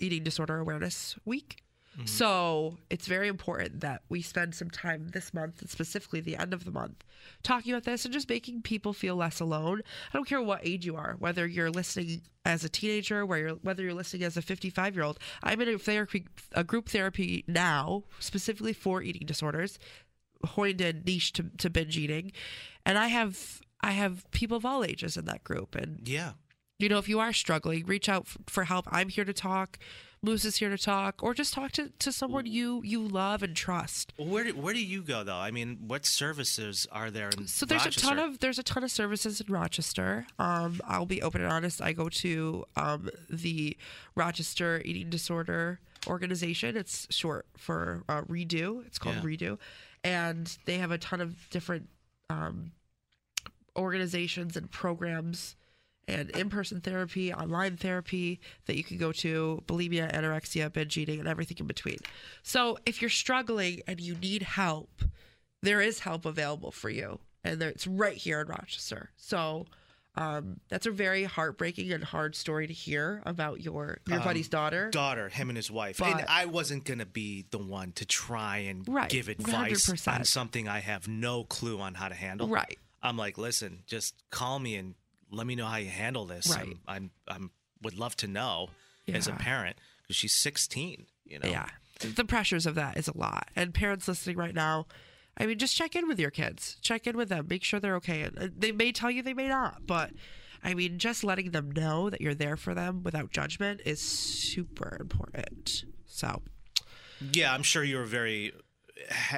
Eating 0.00 0.22
Disorder 0.24 0.58
Awareness 0.58 1.16
Week. 1.24 1.62
Mm-hmm. 1.94 2.06
So 2.06 2.78
it's 2.90 3.06
very 3.06 3.28
important 3.28 3.80
that 3.80 4.02
we 4.08 4.20
spend 4.22 4.54
some 4.54 4.70
time 4.70 5.08
this 5.08 5.32
month, 5.32 5.60
and 5.60 5.70
specifically 5.70 6.20
the 6.20 6.36
end 6.36 6.52
of 6.52 6.64
the 6.64 6.70
month, 6.70 7.04
talking 7.42 7.72
about 7.72 7.84
this 7.84 8.04
and 8.04 8.12
just 8.12 8.28
making 8.28 8.62
people 8.62 8.92
feel 8.92 9.16
less 9.16 9.40
alone. 9.40 9.82
I 10.12 10.16
don't 10.16 10.28
care 10.28 10.42
what 10.42 10.66
age 10.66 10.84
you 10.84 10.96
are, 10.96 11.16
whether 11.18 11.46
you're 11.46 11.70
listening 11.70 12.22
as 12.44 12.64
a 12.64 12.68
teenager, 12.68 13.24
where 13.24 13.38
you're, 13.38 13.54
whether 13.56 13.82
you're 13.82 13.94
listening 13.94 14.24
as 14.24 14.36
a 14.36 14.42
55 14.42 14.94
year 14.94 15.04
old. 15.04 15.18
I'm 15.42 15.60
in 15.60 15.68
a 15.68 15.78
therapy, 15.78 16.26
a 16.52 16.64
group 16.64 16.88
therapy 16.88 17.44
now, 17.46 18.04
specifically 18.18 18.72
for 18.72 19.02
eating 19.02 19.26
disorders, 19.26 19.78
coined 20.44 20.80
a 20.80 20.92
niche 20.92 21.32
to, 21.34 21.44
to 21.58 21.70
binge 21.70 21.96
eating, 21.96 22.32
and 22.84 22.98
I 22.98 23.08
have 23.08 23.60
I 23.80 23.92
have 23.92 24.28
people 24.30 24.56
of 24.56 24.64
all 24.64 24.82
ages 24.82 25.16
in 25.16 25.26
that 25.26 25.44
group, 25.44 25.74
and 25.74 26.08
Yeah. 26.08 26.32
You 26.78 26.88
know, 26.88 26.98
if 26.98 27.08
you 27.08 27.20
are 27.20 27.32
struggling, 27.32 27.86
reach 27.86 28.08
out 28.08 28.26
for 28.46 28.64
help. 28.64 28.86
I'm 28.90 29.08
here 29.08 29.24
to 29.24 29.32
talk. 29.32 29.78
Moose 30.22 30.46
is 30.46 30.56
here 30.56 30.70
to 30.70 30.78
talk, 30.78 31.22
or 31.22 31.34
just 31.34 31.52
talk 31.52 31.70
to, 31.72 31.90
to 31.98 32.10
someone 32.10 32.46
you 32.46 32.80
you 32.82 33.06
love 33.06 33.42
and 33.42 33.54
trust. 33.54 34.14
Well, 34.18 34.26
where 34.28 34.44
do, 34.44 34.54
where 34.54 34.72
do 34.72 34.82
you 34.82 35.02
go 35.02 35.22
though? 35.22 35.36
I 35.36 35.50
mean, 35.50 35.80
what 35.86 36.06
services 36.06 36.86
are 36.90 37.10
there 37.10 37.28
in 37.28 37.46
So 37.46 37.66
there's 37.66 37.84
Rochester? 37.84 38.06
a 38.06 38.08
ton 38.08 38.18
of 38.18 38.38
there's 38.38 38.58
a 38.58 38.62
ton 38.62 38.82
of 38.84 38.90
services 38.90 39.42
in 39.42 39.52
Rochester. 39.52 40.26
Um, 40.38 40.80
I'll 40.88 41.04
be 41.04 41.20
open 41.20 41.42
and 41.42 41.52
honest. 41.52 41.82
I 41.82 41.92
go 41.92 42.08
to 42.08 42.64
um, 42.74 43.10
the 43.28 43.76
Rochester 44.14 44.80
Eating 44.82 45.10
Disorder 45.10 45.78
Organization. 46.06 46.74
It's 46.74 47.06
short 47.10 47.44
for 47.58 48.02
uh, 48.08 48.22
Redo. 48.22 48.84
It's 48.86 48.98
called 48.98 49.16
Yeah. 49.16 49.22
Redo, 49.24 49.58
and 50.02 50.56
they 50.64 50.78
have 50.78 50.90
a 50.90 50.96
ton 50.96 51.20
of 51.20 51.50
different 51.50 51.90
um, 52.30 52.72
organizations 53.76 54.56
and 54.56 54.70
programs 54.70 55.54
and 56.08 56.30
in-person 56.30 56.80
therapy, 56.80 57.32
online 57.32 57.76
therapy 57.76 58.40
that 58.66 58.76
you 58.76 58.84
can 58.84 58.98
go 58.98 59.12
to, 59.12 59.62
bulimia, 59.66 60.12
anorexia, 60.12 60.72
binge 60.72 60.96
eating, 60.96 61.18
and 61.20 61.28
everything 61.28 61.56
in 61.60 61.66
between. 61.66 61.98
So 62.42 62.78
if 62.86 63.00
you're 63.00 63.10
struggling 63.10 63.80
and 63.86 64.00
you 64.00 64.14
need 64.16 64.42
help, 64.42 65.02
there 65.62 65.80
is 65.80 66.00
help 66.00 66.26
available 66.26 66.70
for 66.70 66.90
you, 66.90 67.20
and 67.42 67.60
there, 67.60 67.68
it's 67.70 67.86
right 67.86 68.16
here 68.16 68.40
in 68.40 68.48
Rochester. 68.48 69.10
So 69.16 69.66
um, 70.16 70.60
that's 70.68 70.86
a 70.86 70.90
very 70.92 71.24
heartbreaking 71.24 71.90
and 71.92 72.04
hard 72.04 72.36
story 72.36 72.66
to 72.68 72.72
hear 72.72 73.20
about 73.26 73.60
your 73.62 73.98
your 74.06 74.18
Um, 74.18 74.24
buddy's 74.24 74.48
daughter. 74.48 74.90
daughter, 74.90 75.28
him 75.28 75.48
and 75.48 75.56
his 75.56 75.70
wife. 75.70 76.00
and 76.02 76.24
I 76.28 76.44
wasn't 76.44 76.84
going 76.84 77.00
to 77.00 77.06
be 77.06 77.46
the 77.50 77.58
one 77.58 77.92
to 77.92 78.04
try 78.04 78.58
and 78.58 78.86
Right, 78.86 79.10
give 79.10 79.28
advice 79.28 79.86
100%. 79.88 80.14
on 80.14 80.24
something 80.24 80.68
I 80.68 80.80
have 80.80 81.08
no 81.08 81.42
clue 81.44 81.80
on 81.80 81.94
how 81.94 82.08
to 82.08 82.14
handle. 82.14 82.46
Right. 82.48 82.78
I'm 83.02 83.16
like, 83.16 83.38
listen, 83.38 83.82
just 83.86 84.22
call 84.30 84.58
me 84.60 84.76
and 84.76 84.94
let 85.34 85.46
me 85.46 85.54
know 85.54 85.66
how 85.66 85.76
you 85.76 85.88
handle 85.88 86.24
this. 86.24 86.48
Right. 86.48 86.66
I'm, 86.66 86.80
I'm, 86.86 87.10
I'm 87.28 87.50
would 87.82 87.98
love 87.98 88.16
to 88.16 88.26
know 88.26 88.70
as 89.12 89.26
a 89.26 89.32
parent 89.32 89.76
because 90.02 90.16
she's 90.16 90.34
16. 90.34 91.06
You 91.24 91.38
know. 91.38 91.48
Yeah. 91.48 91.68
The 92.00 92.24
pressures 92.24 92.66
of 92.66 92.74
that 92.74 92.96
is 92.96 93.08
a 93.08 93.16
lot. 93.16 93.48
And 93.54 93.72
parents 93.72 94.08
listening 94.08 94.36
right 94.36 94.54
now, 94.54 94.86
I 95.38 95.46
mean, 95.46 95.58
just 95.58 95.76
check 95.76 95.94
in 95.94 96.08
with 96.08 96.18
your 96.18 96.30
kids. 96.30 96.76
Check 96.80 97.06
in 97.06 97.16
with 97.16 97.28
them. 97.28 97.46
Make 97.48 97.62
sure 97.64 97.80
they're 97.80 97.96
okay. 97.96 98.22
And, 98.22 98.38
uh, 98.38 98.48
They 98.56 98.72
may 98.72 98.92
tell 98.92 99.10
you 99.10 99.22
they 99.22 99.34
may 99.34 99.48
not, 99.48 99.86
but 99.86 100.10
I 100.62 100.74
mean, 100.74 100.98
just 100.98 101.24
letting 101.24 101.50
them 101.50 101.70
know 101.70 102.10
that 102.10 102.20
you're 102.20 102.34
there 102.34 102.56
for 102.56 102.74
them 102.74 103.02
without 103.02 103.30
judgment 103.30 103.82
is 103.84 104.00
super 104.00 104.96
important. 105.00 105.84
So, 106.06 106.42
Yeah, 107.32 107.52
I'm 107.52 107.62
sure 107.62 107.84
you 107.84 107.96
were 107.96 108.04
very 108.04 108.52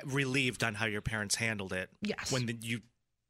relieved 0.05 0.62
on 0.62 0.75
how 0.75 0.87
your 0.87 1.03
parents 1.03 1.37
handled 1.37 1.73
it. 1.73 1.91
Yes. 2.00 2.31
When 2.31 2.47
the, 2.47 2.57
you 2.61 2.81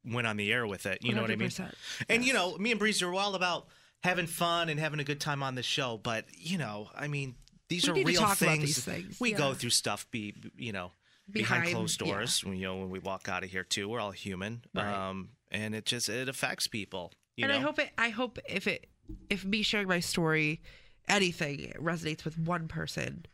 went 0.06 0.26
on 0.26 0.36
the 0.36 0.52
air 0.52 0.66
with 0.66 0.86
it, 0.86 0.98
you 1.02 1.14
know 1.14 1.22
what 1.22 1.30
I 1.30 1.36
mean. 1.36 1.48
100%. 1.50 1.72
And 2.08 2.25
you 2.25 2.32
know, 2.32 2.56
me 2.58 2.70
and 2.70 2.78
Breezy 2.78 3.04
are 3.04 3.12
all 3.14 3.34
about 3.34 3.66
having 4.02 4.26
fun 4.26 4.68
and 4.68 4.78
having 4.78 5.00
a 5.00 5.04
good 5.04 5.20
time 5.20 5.42
on 5.42 5.54
the 5.54 5.62
show. 5.62 5.98
But 6.02 6.25
you 6.38 6.58
know, 6.58 6.88
I 6.94 7.08
mean, 7.08 7.34
these 7.68 7.90
We 7.90 8.02
are 8.02 8.04
real 8.06 8.26
things. 8.28 8.78
things, 8.84 9.18
We 9.20 9.32
go 9.32 9.52
through 9.54 9.70
stuff. 9.70 10.06
Be 10.10 10.34
you 10.56 10.72
know. 10.72 10.92
Behind, 11.28 11.62
Behind- 11.64 11.75
closed 11.76 12.00
yeah. 12.00 12.12
doors, 12.12 12.44
when, 12.44 12.56
you 12.56 12.66
know, 12.68 12.76
when 12.76 12.88
we 12.90 13.00
walk 13.00 13.28
out 13.28 13.42
of 13.42 13.50
here 13.50 13.64
too, 13.64 13.88
we're 13.88 13.98
all 13.98 14.12
human, 14.12 14.62
Right. 14.72 14.86
um, 14.86 15.30
and 15.50 15.75
it 15.75 15.84
just 15.84 16.08
it 16.08 16.28
affects 16.28 16.68
people. 16.68 17.12
You 17.36 17.46
and 17.46 17.52
know? 17.52 17.58
I 17.58 17.62
hope 17.62 17.78
it, 17.80 17.90
I 17.98 18.10
hope 18.10 18.38
if 18.48 18.68
it, 18.68 18.86
if 19.28 19.44
me 19.44 19.62
sharing 19.62 19.88
my 19.88 19.98
story, 19.98 20.60
anything 21.08 21.72
resonates 21.80 22.25
with 22.25 22.38
one 22.38 22.68
person 22.68 23.26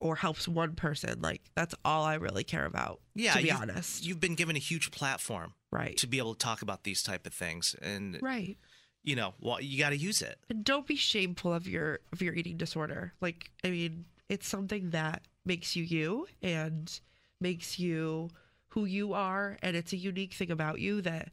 or 0.00 0.16
helps 0.16 0.48
one 0.48 0.74
person, 0.76 1.20
like 1.20 1.42
that's 1.54 1.74
all 1.84 2.04
I 2.04 2.14
really 2.14 2.42
care 2.44 2.64
about. 2.64 3.00
yeah, 3.14 3.32
To 3.34 3.38
be 3.42 3.48
you've- 3.48 3.56
honest. 3.60 4.04
you've 4.06 4.20
been 4.20 4.34
given 4.34 4.56
a 4.56 4.58
huge 4.58 4.90
platform, 4.90 5.52
Right. 5.76 5.96
to 5.98 6.06
be 6.06 6.18
able 6.18 6.34
to 6.34 6.38
talk 6.38 6.62
about 6.62 6.84
these 6.84 7.02
type 7.02 7.26
of 7.26 7.34
things, 7.34 7.74
and 7.80 8.18
Right. 8.22 8.56
you 9.02 9.14
know, 9.16 9.34
well, 9.40 9.60
you 9.60 9.78
got 9.78 9.90
to 9.90 9.96
use 9.96 10.20
it. 10.22 10.38
and 10.50 10.64
don't 10.64 10.86
be 10.86 10.96
shameful 10.96 11.52
of 11.52 11.68
your 11.68 12.00
of 12.12 12.20
your 12.22 12.34
eating 12.34 12.56
disorder 12.56 13.12
like 13.20 13.50
i 13.64 13.70
mean 13.70 14.04
it's 14.28 14.48
something 14.48 14.90
that 14.90 15.22
makes 15.44 15.76
you 15.76 15.84
you 15.84 16.26
and 16.42 17.00
makes 17.40 17.78
you 17.78 18.28
who 18.70 18.84
you 18.84 19.12
are 19.12 19.56
and 19.62 19.76
it's 19.76 19.92
a 19.92 19.96
unique 19.96 20.34
thing 20.34 20.50
about 20.50 20.80
you 20.80 21.00
that 21.02 21.30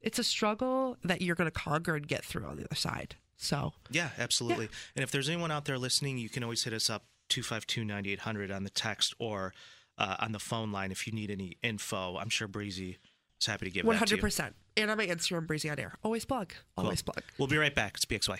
it's 0.00 0.18
a 0.20 0.24
struggle 0.24 0.96
that 1.02 1.20
you're 1.22 1.34
going 1.34 1.50
to 1.50 1.58
conquer 1.68 1.96
and 1.96 2.06
get 2.06 2.24
through 2.24 2.44
on 2.46 2.56
the 2.56 2.64
other 2.64 2.76
side 2.76 3.16
so 3.36 3.72
Yeah, 3.90 4.10
absolutely. 4.18 4.68
And 4.94 5.02
if 5.02 5.10
there's 5.10 5.28
anyone 5.28 5.50
out 5.50 5.64
there 5.66 5.76
listening, 5.78 6.16
you 6.16 6.30
can 6.30 6.42
always 6.42 6.64
hit 6.64 6.72
us 6.72 6.88
up 6.88 7.04
252-9800 7.28 8.54
on 8.54 8.64
the 8.64 8.70
text 8.70 9.14
or 9.18 9.52
uh, 9.98 10.16
on 10.20 10.32
the 10.32 10.38
phone 10.38 10.72
line 10.72 10.90
if 10.92 11.06
you 11.06 11.12
need 11.12 11.30
any 11.30 11.56
info. 11.62 12.16
I'm 12.16 12.28
sure 12.30 12.48
Breezy 12.48 12.98
is 13.40 13.46
happy 13.46 13.66
to 13.66 13.70
give 13.70 13.86
that 13.86 14.06
to 14.06 14.16
you. 14.16 14.22
100% 14.22 14.52
and 14.78 14.90
on 14.90 14.98
my 14.98 15.06
instagram 15.06 15.46
breezy 15.46 15.70
on 15.70 15.78
air 15.78 15.94
always 16.02 16.24
plug 16.26 16.52
always 16.76 17.00
plug 17.02 17.22
We'll 17.38 17.48
be 17.48 17.56
right 17.56 17.74
back. 17.74 17.94
It's 17.96 18.04
PXY. 18.04 18.38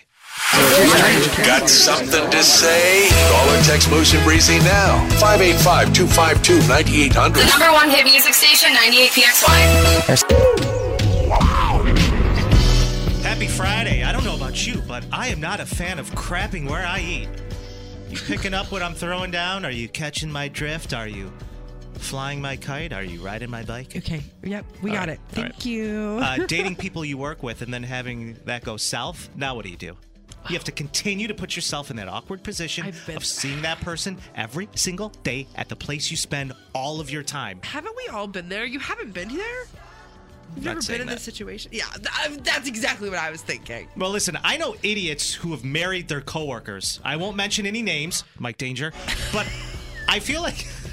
Got 1.45 1.69
something 1.69 2.29
to 2.29 2.43
say? 2.43 3.09
Call 3.31 3.49
or 3.49 3.61
text 3.63 3.89
Moose 3.89 4.13
and 4.13 4.23
Breezy 4.23 4.59
now. 4.59 4.99
585 5.19 5.93
252 5.93 6.67
9800. 6.67 7.33
The 7.33 7.49
number 7.59 7.71
one 7.73 7.89
hit 7.89 8.05
music 8.05 8.33
station, 8.33 8.69
98PXY. 8.73 10.57
Happy 13.23 13.47
Friday. 13.47 14.03
I 14.03 14.11
don't 14.11 14.23
know 14.23 14.35
about 14.35 14.65
you, 14.65 14.81
but 14.87 15.05
I 15.11 15.27
am 15.27 15.39
not 15.39 15.59
a 15.59 15.65
fan 15.65 15.99
of 15.99 16.09
crapping 16.11 16.69
where 16.69 16.85
I 16.85 16.99
eat. 16.99 17.29
You 18.09 18.17
picking 18.17 18.53
up 18.53 18.71
what 18.71 18.81
I'm 18.81 18.93
throwing 18.93 19.31
down? 19.31 19.65
Are 19.65 19.71
you 19.71 19.87
catching 19.89 20.31
my 20.31 20.47
drift? 20.47 20.93
Are 20.93 21.07
you 21.07 21.31
flying 22.01 22.41
my 22.41 22.55
kite? 22.55 22.93
Are 22.93 23.03
you 23.03 23.21
riding 23.21 23.49
my 23.49 23.63
bike? 23.63 23.95
okay 23.97 24.21
yep 24.43 24.65
we 24.81 24.91
All 24.91 24.95
got 24.97 25.07
right, 25.07 25.17
it 25.17 25.19
thank 25.29 25.47
right. 25.53 25.65
you 25.65 26.19
uh, 26.21 26.45
dating 26.47 26.75
people 26.75 27.03
you 27.05 27.17
work 27.17 27.43
with 27.43 27.61
and 27.61 27.73
then 27.73 27.83
having 27.83 28.37
that 28.45 28.63
go 28.63 28.77
south. 28.77 29.29
Now, 29.35 29.55
what 29.55 29.65
do 29.65 29.71
you 29.71 29.77
do? 29.77 29.95
You 30.49 30.53
have 30.55 30.63
to 30.65 30.71
continue 30.71 31.27
to 31.27 31.33
put 31.33 31.57
yourself 31.57 31.91
in 31.91 31.97
that 31.97 32.07
awkward 32.07 32.41
position 32.41 32.93
of 33.13 33.25
seeing 33.25 33.61
that 33.63 33.81
person 33.81 34.17
every 34.33 34.69
single 34.75 35.09
day 35.23 35.45
at 35.55 35.67
the 35.67 35.75
place 35.75 36.09
you 36.09 36.15
spend 36.15 36.53
all 36.73 37.01
of 37.01 37.09
your 37.11 37.21
time. 37.23 37.59
haven't 37.63 37.95
we 37.97 38.07
all 38.13 38.27
been 38.27 38.47
there 38.47 38.65
you 38.65 38.79
haven't 38.79 39.13
been 39.13 39.27
there 39.35 39.63
You've 40.55 40.63
never 40.63 40.81
been 40.81 41.01
in 41.01 41.07
that. 41.07 41.15
this 41.15 41.23
situation 41.23 41.71
yeah 41.73 41.83
th- 41.95 42.39
that's 42.43 42.69
exactly 42.69 43.09
what 43.09 43.19
i 43.19 43.29
was 43.29 43.41
thinking 43.41 43.89
Well, 43.97 44.09
listen, 44.11 44.37
I 44.41 44.55
know 44.55 44.75
idiots 44.83 45.33
who 45.33 45.51
have 45.51 45.65
married 45.65 46.07
their 46.07 46.21
coworkers. 46.21 47.01
I 47.03 47.17
won't 47.17 47.35
mention 47.35 47.65
any 47.65 47.81
names, 47.81 48.23
Mike 48.39 48.57
Danger, 48.57 48.93
but 49.33 49.45
I 50.07 50.19
feel 50.19 50.41
like 50.41 50.65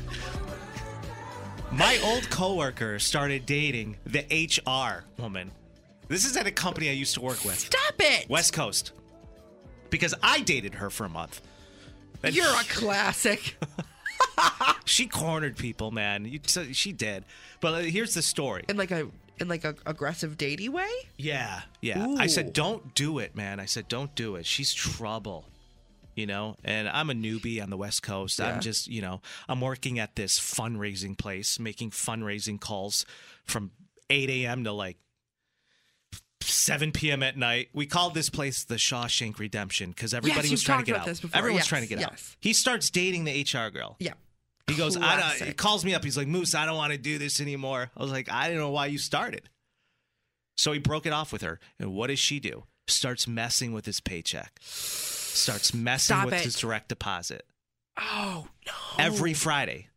my 1.76 1.99
old 2.04 2.31
coworker 2.31 2.99
started 2.99 3.47
dating 3.47 3.97
the 4.07 4.21
HR 4.31 5.04
woman. 5.21 5.50
This 6.09 6.25
is 6.25 6.37
at 6.37 6.47
a 6.47 6.50
company 6.52 6.88
I 6.88 6.93
used 6.93 7.14
to 7.14 7.21
work 7.21 7.45
with. 7.45 7.59
Stop 7.59 7.95
it! 7.99 8.28
West 8.28 8.52
Coast. 8.52 8.93
Because 9.90 10.14
I 10.23 10.40
dated 10.40 10.75
her 10.76 10.90
for 10.90 11.04
a 11.04 11.09
month. 11.09 11.40
And 12.23 12.35
You're 12.35 12.47
a 12.47 12.64
classic. 12.69 13.57
she 14.85 15.07
cornered 15.07 15.57
people, 15.57 15.90
man. 15.90 16.25
You, 16.26 16.40
so 16.47 16.64
she 16.73 16.93
did. 16.93 17.25
But 17.61 17.75
uh, 17.75 17.78
here's 17.78 18.14
the 18.14 18.23
story. 18.23 18.64
in 18.69 18.76
like 18.76 18.90
a 18.90 19.09
in 19.40 19.49
like 19.49 19.64
a 19.64 19.75
aggressive 19.85 20.37
datey 20.37 20.69
way. 20.69 20.88
Yeah, 21.16 21.62
yeah. 21.81 22.14
I 22.19 22.28
said, 22.28 22.52
don't 22.52 22.95
do 22.95 23.19
it, 23.19 23.35
man. 23.35 23.59
I 23.59 23.64
said, 23.64 23.88
don't 23.88 24.14
do 24.14 24.37
it. 24.37 24.47
She's 24.47 24.73
trouble. 24.73 25.47
You 26.14 26.26
know, 26.26 26.56
and 26.64 26.88
I'm 26.88 27.11
a 27.11 27.14
newbie 27.14 27.62
on 27.62 27.71
the 27.71 27.76
West 27.76 28.02
Coast. 28.02 28.38
Yeah. 28.38 28.47
I'm 28.52 28.61
just, 28.61 28.87
you 28.88 29.02
know, 29.02 29.21
I'm 29.49 29.61
working 29.61 29.99
at 29.99 30.14
this 30.16 30.38
fundraising 30.38 31.16
place, 31.18 31.59
making 31.59 31.90
fundraising 31.90 32.61
calls 32.61 33.04
from 33.44 33.71
8 34.11 34.30
a.m. 34.30 34.64
to 34.64 34.73
like 34.73 34.97
7 36.40 36.92
p.m. 36.92 37.23
at 37.23 37.37
night. 37.37 37.71
We 37.73 37.87
called 37.87 38.14
this 38.14 38.28
place 38.30 38.64
the 38.64 38.75
Shawshank 38.76 39.38
Redemption 39.38 39.90
because 39.90 40.12
everybody 40.14 40.49
you've 40.49 40.52
was 40.52 40.62
trying 40.62 40.80
to 40.80 40.85
get 40.85 40.97
out. 40.97 41.09
Everyone's 41.35 41.61
Yes, 41.62 41.66
trying 41.66 41.83
to 41.83 41.88
get 41.88 41.99
out. 42.02 42.12
yes. 42.12 42.37
He 42.40 42.52
starts 42.52 42.90
dating 42.90 43.25
the 43.25 43.42
HR 43.42 43.71
girl. 43.71 43.97
Yeah. 43.99 44.12
He 44.66 44.75
goes, 44.76 44.97
I 44.97 45.21
don't, 45.38 45.49
he 45.49 45.52
calls 45.54 45.85
me 45.85 45.94
up. 45.94 46.04
He's 46.04 46.16
like, 46.16 46.26
Moose, 46.28 46.54
I 46.54 46.64
don't 46.64 46.76
want 46.76 46.92
to 46.92 46.99
do 46.99 47.18
this 47.18 47.40
anymore. 47.40 47.90
I 47.97 48.02
was 48.02 48.11
like, 48.11 48.30
I 48.30 48.49
don't 48.49 48.56
know 48.59 48.71
why 48.71 48.87
you 48.87 48.99
started. 48.99 49.49
So 50.56 50.73
he 50.73 50.78
broke 50.78 51.04
it 51.06 51.12
off 51.12 51.33
with 51.33 51.42
her. 51.42 51.61
And 51.78 51.92
what 51.94 52.06
does 52.06 52.18
she 52.18 52.40
do? 52.40 52.64
Starts 52.87 53.26
messing 53.26 53.73
with 53.73 53.85
his 53.87 54.00
paycheck. 54.00 54.59
Starts 55.35 55.75
messing 55.75 56.17
Stop 56.17 56.26
with 56.26 56.35
it. 56.35 56.41
his 56.41 56.57
direct 56.57 56.88
deposit. 56.88 57.45
Oh 57.99 58.49
no. 58.67 58.73
Every 58.99 59.35
Friday. 59.35 59.88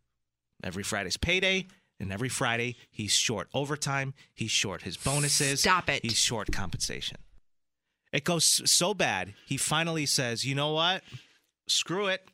Every 0.64 0.84
Friday's 0.84 1.18
payday. 1.18 1.68
And 2.00 2.12
every 2.12 2.30
Friday, 2.30 2.76
he's 2.92 3.12
short 3.12 3.48
overtime. 3.56 4.14
He's 4.36 4.52
short 4.52 4.84
his 4.84 4.98
bonuses. 4.98 5.62
Stop 5.62 5.90
it. 5.90 6.04
He's 6.04 6.18
short 6.18 6.52
compensation. 6.52 7.18
It 8.14 8.24
goes 8.24 8.62
so 8.70 8.94
bad, 8.94 9.34
he 9.46 9.58
finally 9.58 10.06
says, 10.06 10.46
you 10.46 10.56
know 10.56 10.72
what? 10.74 11.04
Screw 11.68 12.08
it. 12.08 12.28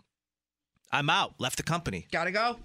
I'm 0.91 1.09
out. 1.09 1.33
Left 1.39 1.57
the 1.57 1.63
company. 1.63 2.07
Gotta 2.11 2.31
go. 2.31 2.57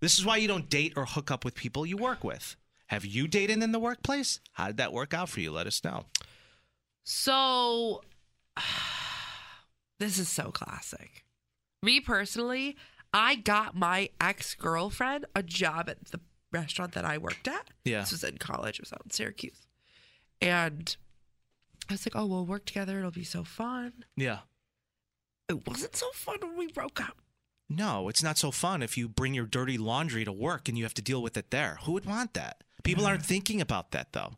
This 0.00 0.18
is 0.18 0.24
why 0.24 0.36
you 0.36 0.46
don't 0.46 0.70
date 0.70 0.92
or 0.96 1.06
hook 1.06 1.30
up 1.30 1.44
with 1.44 1.54
people 1.54 1.84
you 1.84 1.96
work 1.96 2.22
with. 2.22 2.56
Have 2.86 3.04
you 3.04 3.26
dated 3.26 3.62
in 3.62 3.72
the 3.72 3.78
workplace? 3.78 4.38
How 4.52 4.68
did 4.68 4.76
that 4.76 4.92
work 4.92 5.12
out 5.12 5.28
for 5.28 5.40
you? 5.40 5.50
Let 5.50 5.66
us 5.66 5.82
know. 5.82 6.04
So 7.04 8.02
this 9.98 10.18
is 10.18 10.28
so 10.28 10.50
classic. 10.50 11.24
Me 11.82 12.00
personally, 12.00 12.76
I 13.12 13.36
got 13.36 13.76
my 13.76 14.10
ex 14.20 14.54
girlfriend 14.54 15.26
a 15.34 15.42
job 15.42 15.88
at 15.88 16.04
the 16.06 16.20
restaurant 16.52 16.92
that 16.92 17.04
I 17.04 17.18
worked 17.18 17.48
at. 17.48 17.70
Yeah. 17.84 18.00
This 18.00 18.12
was 18.12 18.24
in 18.24 18.38
college. 18.38 18.78
It 18.78 18.82
was 18.82 18.92
out 18.92 19.02
in 19.04 19.10
Syracuse. 19.10 19.66
And 20.40 20.96
I 21.88 21.94
was 21.94 22.06
like, 22.06 22.14
oh, 22.14 22.26
we'll 22.26 22.46
work 22.46 22.64
together. 22.64 22.98
It'll 22.98 23.10
be 23.10 23.24
so 23.24 23.44
fun. 23.44 24.04
Yeah. 24.16 24.40
It 25.48 25.66
wasn't 25.66 25.96
so 25.96 26.10
fun 26.12 26.38
when 26.42 26.56
we 26.56 26.66
broke 26.70 27.00
up. 27.00 27.18
No, 27.70 28.08
it's 28.08 28.22
not 28.22 28.38
so 28.38 28.50
fun 28.50 28.82
if 28.82 28.96
you 28.96 29.08
bring 29.08 29.34
your 29.34 29.44
dirty 29.46 29.76
laundry 29.76 30.24
to 30.24 30.32
work 30.32 30.68
and 30.68 30.78
you 30.78 30.84
have 30.84 30.94
to 30.94 31.02
deal 31.02 31.22
with 31.22 31.36
it 31.36 31.50
there. 31.50 31.78
Who 31.82 31.92
would 31.92 32.06
want 32.06 32.34
that? 32.34 32.62
People 32.82 33.06
aren't 33.06 33.26
thinking 33.26 33.60
about 33.60 33.90
that 33.90 34.12
though. 34.12 34.32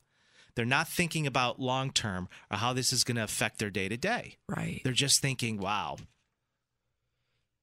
They're 0.61 0.67
not 0.67 0.88
thinking 0.88 1.26
about 1.26 1.59
long 1.59 1.90
term 1.90 2.29
or 2.50 2.59
how 2.59 2.75
this 2.75 2.93
is 2.93 3.02
going 3.02 3.17
to 3.17 3.23
affect 3.25 3.59
their 3.59 3.71
day 3.71 3.88
to 3.88 3.97
day. 3.97 4.37
Right. 4.47 4.83
They're 4.85 4.93
just 4.93 5.23
thinking, 5.23 5.59
wow, 5.59 5.97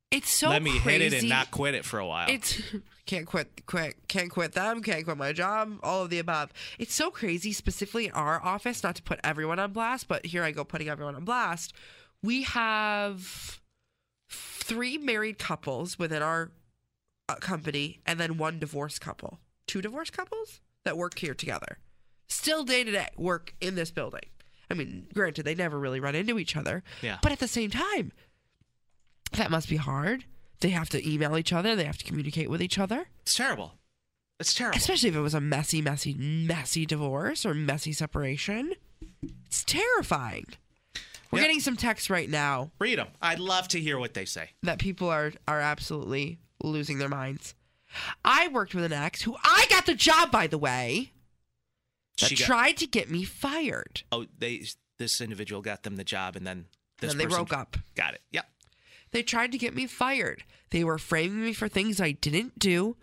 It's 0.09 0.31
so 0.31 0.49
Let 0.49 0.63
me 0.63 0.79
crazy. 0.79 1.03
hit 1.03 1.13
it 1.13 1.19
and 1.19 1.29
not 1.29 1.51
quit 1.51 1.75
it 1.75 1.85
for 1.85 1.99
a 1.99 2.07
while. 2.07 2.27
It's 2.27 2.59
can't 3.05 3.27
quit, 3.27 3.67
quit, 3.67 4.07
can't 4.07 4.31
quit 4.31 4.53
them, 4.53 4.81
can't 4.81 5.05
quit 5.05 5.15
my 5.15 5.31
job, 5.31 5.77
all 5.83 6.01
of 6.01 6.09
the 6.09 6.17
above. 6.17 6.51
It's 6.79 6.95
so 6.95 7.11
crazy, 7.11 7.53
specifically 7.53 8.07
in 8.07 8.13
our 8.13 8.43
office, 8.43 8.81
not 8.81 8.95
to 8.95 9.03
put 9.03 9.19
everyone 9.23 9.59
on 9.59 9.73
blast, 9.73 10.07
but 10.07 10.25
here 10.25 10.41
I 10.41 10.49
go 10.49 10.63
putting 10.63 10.89
everyone 10.89 11.13
on 11.13 11.23
blast. 11.23 11.73
We 12.23 12.45
have 12.45 13.61
three 14.27 14.97
married 14.97 15.37
couples 15.37 15.99
within 15.99 16.23
our 16.23 16.49
uh, 17.29 17.35
company, 17.35 17.99
and 18.07 18.19
then 18.19 18.39
one 18.39 18.57
divorced 18.57 19.01
couple, 19.01 19.37
two 19.67 19.83
divorced 19.83 20.13
couples 20.13 20.61
that 20.83 20.97
work 20.97 21.19
here 21.19 21.35
together, 21.35 21.77
still 22.27 22.63
day 22.63 22.83
to 22.83 22.91
day 22.91 23.07
work 23.17 23.53
in 23.61 23.75
this 23.75 23.91
building. 23.91 24.21
I 24.69 24.73
mean, 24.73 25.07
granted, 25.13 25.43
they 25.43 25.55
never 25.55 25.79
really 25.79 25.99
run 25.99 26.15
into 26.15 26.37
each 26.39 26.55
other, 26.57 26.83
Yeah. 27.01 27.19
but 27.21 27.31
at 27.31 27.39
the 27.39 27.47
same 27.47 27.71
time, 27.71 28.11
that 29.33 29.51
must 29.51 29.69
be 29.69 29.77
hard. 29.77 30.25
They 30.59 30.69
have 30.69 30.89
to 30.89 31.09
email 31.09 31.37
each 31.37 31.53
other. 31.53 31.75
They 31.75 31.85
have 31.85 31.97
to 31.99 32.05
communicate 32.05 32.49
with 32.49 32.61
each 32.61 32.77
other. 32.79 33.07
it's 33.21 33.35
terrible. 33.35 33.75
It's 34.39 34.53
terrible. 34.53 34.77
Especially 34.77 35.09
if 35.09 35.15
it 35.15 35.19
was 35.21 35.33
a 35.33 35.41
messy, 35.41 35.81
messy, 35.81 36.13
messy 36.13 36.85
divorce 36.85 37.45
or 37.45 37.53
messy 37.53 37.91
separation. 37.93 38.73
It's 39.47 39.63
terrifying. 39.63 40.45
We're 41.31 41.39
Yep. 41.39 41.47
getting 41.47 41.59
some 41.59 41.75
texts 41.75 42.09
right 42.09 42.29
now 42.29 42.71
Read 42.79 42.99
them. 42.99 43.07
I'd 43.21 43.39
love 43.39 43.67
to 43.69 43.79
hear 43.79 43.97
what 43.99 44.13
they 44.13 44.25
say. 44.25 44.51
that 44.63 44.79
people 44.79 45.09
are 45.09 45.33
are 45.47 45.59
absolutely 45.59 46.39
losing 46.63 46.97
their 46.99 47.09
minds. 47.09 47.53
I 48.23 48.47
worked 48.49 48.73
with 48.75 48.83
an 48.83 48.93
ex 48.93 49.21
who 49.23 49.35
I 49.43 49.65
got 49.69 49.85
the 49.85 49.95
job, 49.95 50.31
by 50.31 50.47
the 50.47 50.57
way, 50.57 51.11
that 52.19 52.29
She 52.29 52.35
got- 52.35 52.45
tried 52.45 52.77
to 52.77 52.87
get 52.87 53.09
me 53.09 53.23
fired. 53.23 54.03
Oh, 54.11 54.25
they. 54.37 54.65
This 54.97 55.21
individual 55.21 55.61
got 55.61 55.83
them 55.83 55.95
the 55.95 56.03
job, 56.03 56.35
and 56.35 56.45
then 56.47 56.65
this 56.99 57.11
Then 57.11 57.17
they 57.19 57.25
broke 57.27 57.53
up. 57.53 57.77
Got 57.95 58.15
it. 58.15 58.21
Yep. 58.31 58.49
They 59.11 59.21
tried 59.23 59.51
to 59.51 59.57
get 59.59 59.75
me 59.75 59.85
fired. 59.85 60.43
They 60.71 60.83
were 60.83 60.97
framing 60.97 61.43
me 61.43 61.53
for 61.53 61.67
things 61.67 62.01
I 62.01 62.11
didn't 62.13 62.57
do, 62.59 62.97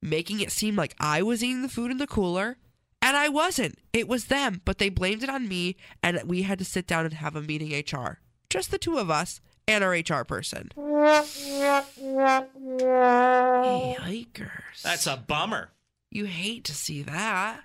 making 0.00 0.40
it 0.40 0.52
seem 0.52 0.76
like 0.76 0.94
I 1.00 1.22
was 1.22 1.42
eating 1.42 1.62
the 1.62 1.68
food 1.68 1.90
in 1.90 1.98
the 1.98 2.06
cooler, 2.06 2.56
and 3.02 3.16
I 3.16 3.28
wasn't. 3.28 3.78
It 3.92 4.06
was 4.06 4.26
them, 4.26 4.62
but 4.64 4.78
they 4.78 4.88
blamed 4.88 5.24
it 5.24 5.28
on 5.28 5.48
me, 5.48 5.76
and 6.02 6.22
we 6.24 6.42
had 6.42 6.58
to 6.60 6.64
sit 6.64 6.86
down 6.86 7.04
and 7.04 7.14
have 7.14 7.34
a 7.34 7.42
meeting 7.42 7.72
HR. 7.72 8.20
Just 8.48 8.70
the 8.70 8.78
two 8.78 8.98
of 8.98 9.10
us 9.10 9.40
and 9.66 9.82
our 9.82 9.90
HR 9.90 10.24
person. 10.24 10.70
Yikers. 13.44 14.82
That's 14.82 15.06
a 15.06 15.16
bummer. 15.16 15.70
You 16.10 16.26
hate 16.26 16.64
to 16.64 16.74
see 16.74 17.02
that. 17.02 17.62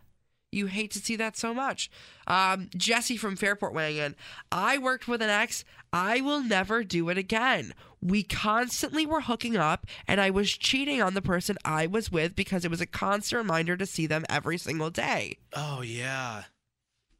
You 0.51 0.65
hate 0.65 0.91
to 0.91 0.99
see 0.99 1.15
that 1.15 1.37
so 1.37 1.53
much. 1.53 1.91
Um, 2.25 2.69
Jesse 2.75 3.17
from 3.17 3.35
Fairport 3.35 3.73
weighing 3.73 3.97
in. 3.97 4.15
I 4.51 4.77
worked 4.79 5.07
with 5.07 5.21
an 5.21 5.29
ex. 5.29 5.63
I 5.93 6.21
will 6.21 6.41
never 6.43 6.83
do 6.83 7.09
it 7.09 7.17
again. 7.17 7.73
We 8.01 8.23
constantly 8.23 9.05
were 9.05 9.21
hooking 9.21 9.57
up, 9.57 9.85
and 10.07 10.19
I 10.21 10.29
was 10.31 10.49
cheating 10.51 11.01
on 11.01 11.13
the 11.13 11.21
person 11.21 11.57
I 11.65 11.85
was 11.85 12.11
with 12.11 12.35
because 12.35 12.65
it 12.65 12.71
was 12.71 12.81
a 12.81 12.85
constant 12.87 13.37
reminder 13.43 13.75
to 13.77 13.85
see 13.85 14.07
them 14.07 14.25
every 14.29 14.57
single 14.57 14.89
day. 14.89 15.37
Oh 15.53 15.81
yeah, 15.81 16.43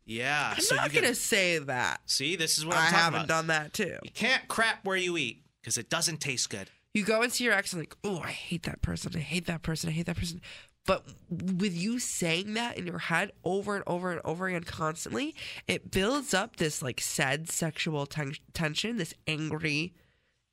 yeah. 0.06 0.54
I'm 0.56 0.62
so 0.62 0.76
not 0.76 0.94
you 0.94 1.02
going 1.02 1.14
to 1.14 1.20
say 1.20 1.58
that. 1.60 2.02
see. 2.06 2.36
This 2.36 2.58
is 2.58 2.66
what 2.66 2.76
I 2.78 2.80
I'm 2.80 2.86
talking 2.86 2.98
haven't 3.00 3.20
about. 3.22 3.28
done 3.28 3.48
that 3.48 3.74
too. 3.74 3.98
You 4.04 4.12
can't 4.14 4.48
crap 4.48 4.84
where 4.86 4.98
you 4.98 5.18
eat 5.18 5.44
because 5.62 5.78
it 5.78 5.90
doesn't 5.90 6.20
taste 6.22 6.50
good. 6.50 6.70
You 6.94 7.04
go 7.06 7.22
and 7.22 7.32
see 7.32 7.44
your 7.44 7.54
ex 7.54 7.72
and 7.74 7.82
like, 7.84 7.96
oh, 8.04 8.20
I 8.24 8.32
hate 8.32 8.64
that 8.64 8.82
person. 8.82 9.12
I 9.16 9.20
hate 9.20 9.46
that 9.46 9.62
person. 9.62 9.90
I 9.90 9.94
hate 9.94 10.08
that 10.08 10.18
person. 10.18 10.42
But 10.90 11.06
with 11.30 11.78
you 11.78 12.00
saying 12.00 12.56
that 12.56 12.76
in 12.76 12.88
your 12.88 12.98
head 12.98 13.32
over 13.44 13.76
and 13.76 13.84
over 13.86 14.12
and 14.12 14.22
over 14.26 14.48
again 14.48 14.64
constantly, 14.64 15.36
it 15.68 15.92
builds 15.92 16.34
up 16.34 16.56
this 16.56 16.82
like 16.82 17.00
said 17.00 17.48
sexual 17.52 18.08
ten- 18.08 18.34
tension, 18.54 18.98
this 18.98 19.14
angry, 19.28 19.94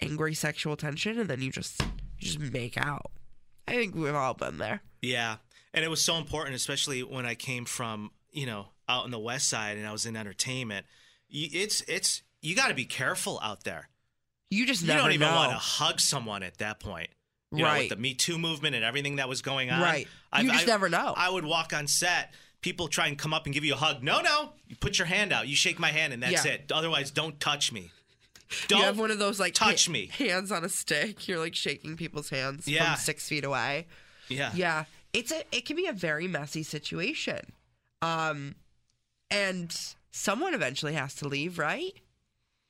angry 0.02 0.35
sexual 0.35 0.76
tension, 0.76 1.19
and 1.19 1.31
then 1.31 1.40
you 1.40 1.50
just 1.50 1.81
you 1.81 2.28
just 2.28 2.38
make 2.38 2.76
out. 2.76 3.12
I 3.66 3.76
think 3.76 3.95
we've 3.95 4.14
all 4.14 4.35
been 4.35 4.59
there. 4.59 4.83
Yeah. 5.00 5.37
And 5.73 5.83
it 5.83 5.88
was 5.88 6.02
so 6.02 6.16
important, 6.16 6.55
especially 6.55 7.02
when 7.02 7.25
I 7.25 7.35
came 7.35 7.64
from, 7.64 8.11
you 8.31 8.45
know, 8.45 8.66
out 8.90 9.07
in 9.07 9.12
the 9.12 9.19
west 9.19 9.49
side 9.49 9.78
and 9.78 9.87
I 9.87 9.93
was 9.93 10.05
in 10.05 10.16
entertainment. 10.16 10.85
It's, 11.31 11.81
it's, 11.88 12.23
you 12.43 12.54
got 12.54 12.69
to 12.69 12.75
be 12.75 12.84
careful 12.84 13.41
out 13.43 13.65
there. 13.65 13.89
You 14.50 14.67
just 14.67 14.82
You 14.82 14.89
don't 14.93 15.13
even 15.13 15.28
know. 15.28 15.34
want 15.34 15.52
to 15.52 15.58
hug 15.58 15.99
someone 15.99 16.43
at 16.43 16.58
that 16.58 16.78
point. 16.78 17.08
You 17.52 17.59
know, 17.59 17.65
Right. 17.65 17.80
with 17.82 17.91
the 17.91 17.97
Me 17.97 18.13
Too 18.15 18.39
movement 18.39 18.75
and 18.75 18.85
everything 18.85 19.17
that 19.17 19.28
was 19.28 19.41
going 19.43 19.71
on. 19.71 19.80
Right. 19.80 20.09
You 20.39 20.50
just 20.50 20.67
never 20.67 20.89
know. 20.89 21.15
I 21.17 21.30
would 21.30 21.45
walk 21.45 21.73
on 21.73 21.87
set. 21.87 22.35
People 22.61 22.89
try 22.89 23.06
and 23.06 23.17
come 23.17 23.32
up 23.32 23.45
and 23.47 23.54
give 23.54 23.65
you 23.65 23.75
a 23.75 23.76
hug. 23.76 24.02
No, 24.02 24.21
no. 24.21 24.52
You 24.67 24.75
put 24.76 24.99
your 24.99 25.06
hand 25.06 25.32
out. 25.32 25.47
You 25.47 25.54
shake 25.54 25.78
my 25.78 25.91
hand, 25.93 26.13
and 26.13 26.23
that's 26.23 26.45
Yeah. 26.45 26.52
it. 26.54 26.73
Otherwise, 26.73 27.11
don't 27.13 27.39
touch 27.39 27.71
me. 27.73 27.93
you 28.50 28.56
Don't 28.69 28.82
have 28.82 28.99
one 28.99 29.11
of 29.11 29.19
those 29.19 29.39
like 29.41 29.54
touch 29.54 29.87
ha- 29.87 29.93
me. 29.93 30.06
hands 30.06 30.50
on 30.52 30.65
a 30.65 30.69
stick. 30.69 31.26
You're 31.28 31.39
like 31.39 31.54
shaking 31.54 31.97
people's 31.97 32.30
hands 32.30 32.67
Yeah. 32.69 32.95
from 32.95 33.00
six 33.02 33.28
feet 33.28 33.45
away. 33.45 33.87
Yeah. 34.28 34.50
Yeah, 34.54 34.85
it's 35.13 35.30
a 35.32 35.43
it 35.52 35.65
can 35.67 35.75
be 35.76 35.87
a 35.87 35.93
very 35.93 36.26
messy 36.28 36.63
situation. 36.63 37.52
Um 38.02 38.54
and 39.30 39.76
someone 40.13 40.54
eventually 40.54 40.95
has 40.95 41.15
to 41.17 41.28
leave, 41.28 41.59
right? 41.59 41.93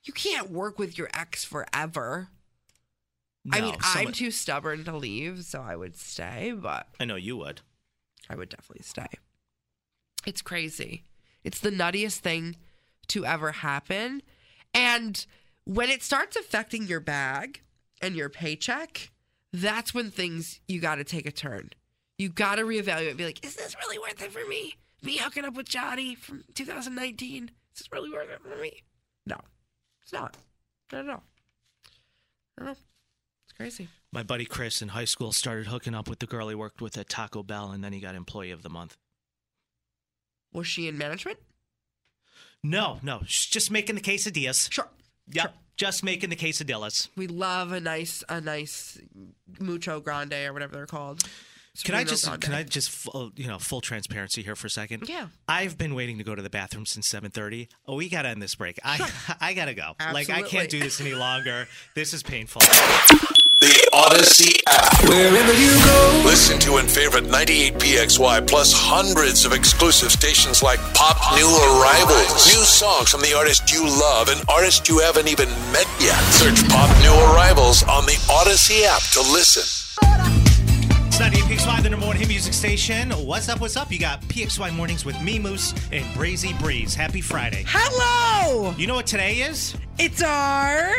You 0.04 0.12
can't 0.14 0.50
work 0.50 0.78
with 0.78 0.96
your 0.96 1.10
ex 1.12 1.44
forever. 1.44 2.28
I 3.52 3.60
No, 3.60 3.66
mean, 3.66 3.76
I'm 3.82 4.12
too 4.12 4.30
stubborn 4.30 4.84
to 4.84 4.96
leave, 4.96 5.44
so 5.44 5.60
I 5.60 5.76
would 5.76 5.96
stay, 5.96 6.52
but 6.56 6.88
I 6.98 7.04
know 7.04 7.16
you 7.16 7.36
would. 7.36 7.60
I 8.28 8.34
would 8.34 8.48
definitely 8.48 8.82
stay. 8.82 9.06
It's 10.26 10.42
crazy. 10.42 11.04
It's 11.44 11.60
the 11.60 11.70
nuttiest 11.70 12.18
thing 12.18 12.56
to 13.08 13.24
ever 13.24 13.52
happen. 13.52 14.22
And 14.74 15.24
when 15.64 15.90
it 15.90 16.02
starts 16.02 16.36
affecting 16.36 16.86
your 16.86 17.00
bag 17.00 17.62
and 18.02 18.16
your 18.16 18.28
paycheck, 18.28 19.10
that's 19.52 19.94
when 19.94 20.10
things 20.10 20.60
you 20.66 20.80
got 20.80 20.96
to 20.96 21.04
take 21.04 21.26
a 21.26 21.30
turn. 21.30 21.70
You 22.18 22.28
got 22.30 22.56
to 22.56 22.62
reevaluate 22.62 23.16
be 23.16 23.24
like, 23.24 23.44
is 23.44 23.54
this 23.54 23.76
really 23.80 23.98
worth 23.98 24.20
it 24.22 24.32
for 24.32 24.46
me? 24.48 24.74
Me 25.02 25.18
hooking 25.18 25.44
up 25.44 25.54
with 25.54 25.68
Johnny 25.68 26.14
from 26.14 26.44
2019? 26.54 27.44
Is 27.44 27.78
this 27.78 27.88
really 27.92 28.10
worth 28.10 28.30
it 28.30 28.40
for 28.42 28.60
me? 28.60 28.82
No, 29.26 29.36
it's 30.02 30.12
not. 30.12 30.36
Not 30.92 31.04
at 31.04 31.10
all. 31.10 31.22
I 32.58 32.60
don't 32.60 32.66
know. 32.66 32.76
It's 33.44 33.45
crazy. 33.56 33.88
My 34.12 34.22
buddy 34.22 34.44
Chris 34.44 34.80
in 34.82 34.88
high 34.88 35.04
school 35.04 35.32
started 35.32 35.66
hooking 35.66 35.94
up 35.94 36.08
with 36.08 36.18
the 36.20 36.26
girl 36.26 36.48
he 36.48 36.54
worked 36.54 36.80
with 36.80 36.96
at 36.98 37.08
Taco 37.08 37.42
Bell, 37.42 37.70
and 37.70 37.82
then 37.82 37.92
he 37.92 38.00
got 38.00 38.14
Employee 38.14 38.50
of 38.50 38.62
the 38.62 38.70
Month. 38.70 38.96
Was 40.52 40.66
she 40.66 40.88
in 40.88 40.96
management? 40.96 41.38
No, 42.62 42.98
no, 43.02 43.20
she's 43.26 43.46
just 43.50 43.70
making 43.70 43.94
the 43.96 44.00
quesadillas. 44.00 44.72
Sure. 44.72 44.88
Yep, 45.32 45.44
Sure. 45.44 45.52
just 45.76 46.02
making 46.04 46.30
the 46.30 46.36
quesadillas. 46.36 47.08
We 47.16 47.26
love 47.26 47.72
a 47.72 47.80
nice, 47.80 48.24
a 48.28 48.40
nice 48.40 48.98
mucho 49.58 50.00
grande 50.00 50.32
or 50.34 50.52
whatever 50.52 50.76
they're 50.76 50.86
called. 50.86 51.22
Can 51.84 51.94
I 51.94 52.04
just 52.04 52.24
grande. 52.24 52.40
can 52.40 52.54
I 52.54 52.62
just 52.62 53.06
you 53.36 53.46
know 53.48 53.58
full 53.58 53.82
transparency 53.82 54.42
here 54.42 54.56
for 54.56 54.66
a 54.66 54.70
second? 54.70 55.08
Yeah. 55.10 55.26
I've 55.46 55.76
been 55.76 55.94
waiting 55.94 56.16
to 56.16 56.24
go 56.24 56.34
to 56.34 56.40
the 56.40 56.48
bathroom 56.48 56.86
since 56.86 57.06
7:30. 57.10 57.68
Oh, 57.86 57.96
we 57.96 58.08
got 58.08 58.22
to 58.22 58.28
end 58.28 58.40
this 58.40 58.54
break. 58.54 58.78
I 58.82 59.10
I 59.40 59.52
got 59.52 59.66
to 59.66 59.74
go. 59.74 59.92
Like 60.12 60.30
I 60.30 60.40
can't 60.40 60.70
do 60.70 60.80
this 60.80 61.00
any 61.02 61.12
longer. 61.14 61.68
This 61.94 62.14
is 62.14 62.22
painful. 62.22 62.62
The 63.58 63.88
Audacy 63.94 64.52
app. 64.68 65.02
Wherever 65.08 65.52
you 65.54 65.70
go. 65.82 66.22
Listen 66.26 66.58
to 66.60 66.76
and 66.76 66.90
favorite 66.90 67.24
98PXY 67.24 68.46
plus 68.46 68.70
hundreds 68.74 69.46
of 69.46 69.54
exclusive 69.54 70.12
stations 70.12 70.62
like 70.62 70.78
Pop 70.92 71.16
New 71.34 71.48
Arrivals. 71.48 72.46
New 72.52 72.62
songs 72.64 73.08
from 73.08 73.22
the 73.22 73.32
artist 73.34 73.72
you 73.72 73.82
love 73.82 74.28
and 74.28 74.42
artists 74.50 74.86
you 74.90 74.98
haven't 74.98 75.28
even 75.28 75.48
met 75.72 75.88
yet. 75.98 76.20
Search 76.32 76.68
Pop 76.68 76.90
New 77.00 77.14
Arrivals 77.32 77.82
on 77.84 78.04
the 78.04 78.18
Audacy 78.28 78.84
app 78.84 79.00
to 79.12 79.20
listen. 79.32 79.64
It's 81.06 81.18
98 81.18 81.44
PXY, 81.44 81.82
the 81.82 81.88
number 81.88 82.06
one 82.06 82.16
hit 82.16 82.28
music 82.28 82.52
station. 82.52 83.10
What's 83.12 83.48
up? 83.48 83.62
What's 83.62 83.78
up? 83.78 83.90
You 83.90 83.98
got 83.98 84.20
PXY 84.22 84.76
mornings 84.76 85.06
with 85.06 85.18
me, 85.22 85.38
Moose, 85.38 85.72
and 85.92 86.04
Brazy 86.14 86.58
Breeze. 86.60 86.94
Happy 86.94 87.22
Friday. 87.22 87.64
Hello! 87.66 88.74
You 88.76 88.86
know 88.86 88.96
what 88.96 89.06
today 89.06 89.36
is? 89.36 89.74
It's 89.98 90.22
our 90.22 90.92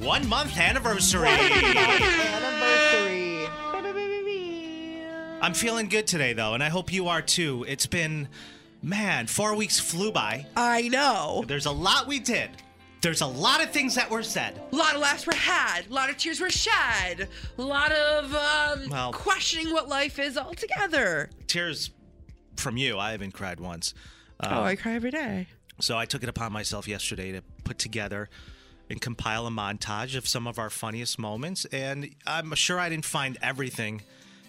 One 0.00 0.28
month 0.28 0.58
anniversary. 0.58 1.28
anniversary. 1.28 3.46
I'm 5.40 5.54
feeling 5.54 5.88
good 5.88 6.06
today, 6.06 6.32
though, 6.32 6.54
and 6.54 6.62
I 6.62 6.68
hope 6.68 6.92
you 6.92 7.08
are 7.08 7.22
too. 7.22 7.64
It's 7.68 7.86
been, 7.86 8.28
man, 8.82 9.26
four 9.26 9.54
weeks 9.54 9.78
flew 9.78 10.10
by. 10.12 10.46
I 10.56 10.88
know. 10.88 11.44
There's 11.46 11.66
a 11.66 11.70
lot 11.70 12.06
we 12.06 12.18
did. 12.18 12.50
There's 13.02 13.20
a 13.20 13.26
lot 13.26 13.62
of 13.62 13.70
things 13.70 13.94
that 13.96 14.08
were 14.10 14.22
said. 14.22 14.58
A 14.72 14.76
lot 14.76 14.94
of 14.94 15.00
laughs 15.02 15.26
were 15.26 15.34
had. 15.34 15.82
A 15.90 15.92
lot 15.92 16.08
of 16.08 16.16
tears 16.16 16.40
were 16.40 16.48
shed. 16.50 17.28
A 17.58 17.62
lot 17.62 17.92
of 17.92 18.34
um, 18.34 18.88
Well- 18.88 19.12
questioning 19.12 19.72
what 19.74 19.88
life 19.88 20.18
is 20.18 20.38
altogether. 20.38 21.28
Tears 21.46 21.90
from 22.56 22.76
you. 22.78 22.98
I 22.98 23.10
haven't 23.12 23.32
cried 23.32 23.60
once. 23.60 23.92
oh, 24.42 24.62
I 24.62 24.76
cry 24.76 24.92
every 24.94 25.10
day. 25.10 25.48
So 25.80 25.98
I 25.98 26.06
took 26.06 26.22
it 26.22 26.28
upon 26.28 26.52
myself 26.52 26.88
yesterday 26.88 27.32
to 27.32 27.42
put 27.64 27.78
together 27.78 28.30
and 28.90 29.00
compile 29.00 29.46
a 29.46 29.50
montage 29.50 30.16
of 30.16 30.28
some 30.28 30.46
of 30.46 30.58
our 30.58 30.70
funniest 30.70 31.18
moments. 31.18 31.64
And 31.66 32.14
I'm 32.26 32.54
sure 32.54 32.78
I 32.78 32.88
didn't 32.88 33.04
find 33.06 33.38
everything 33.42 34.02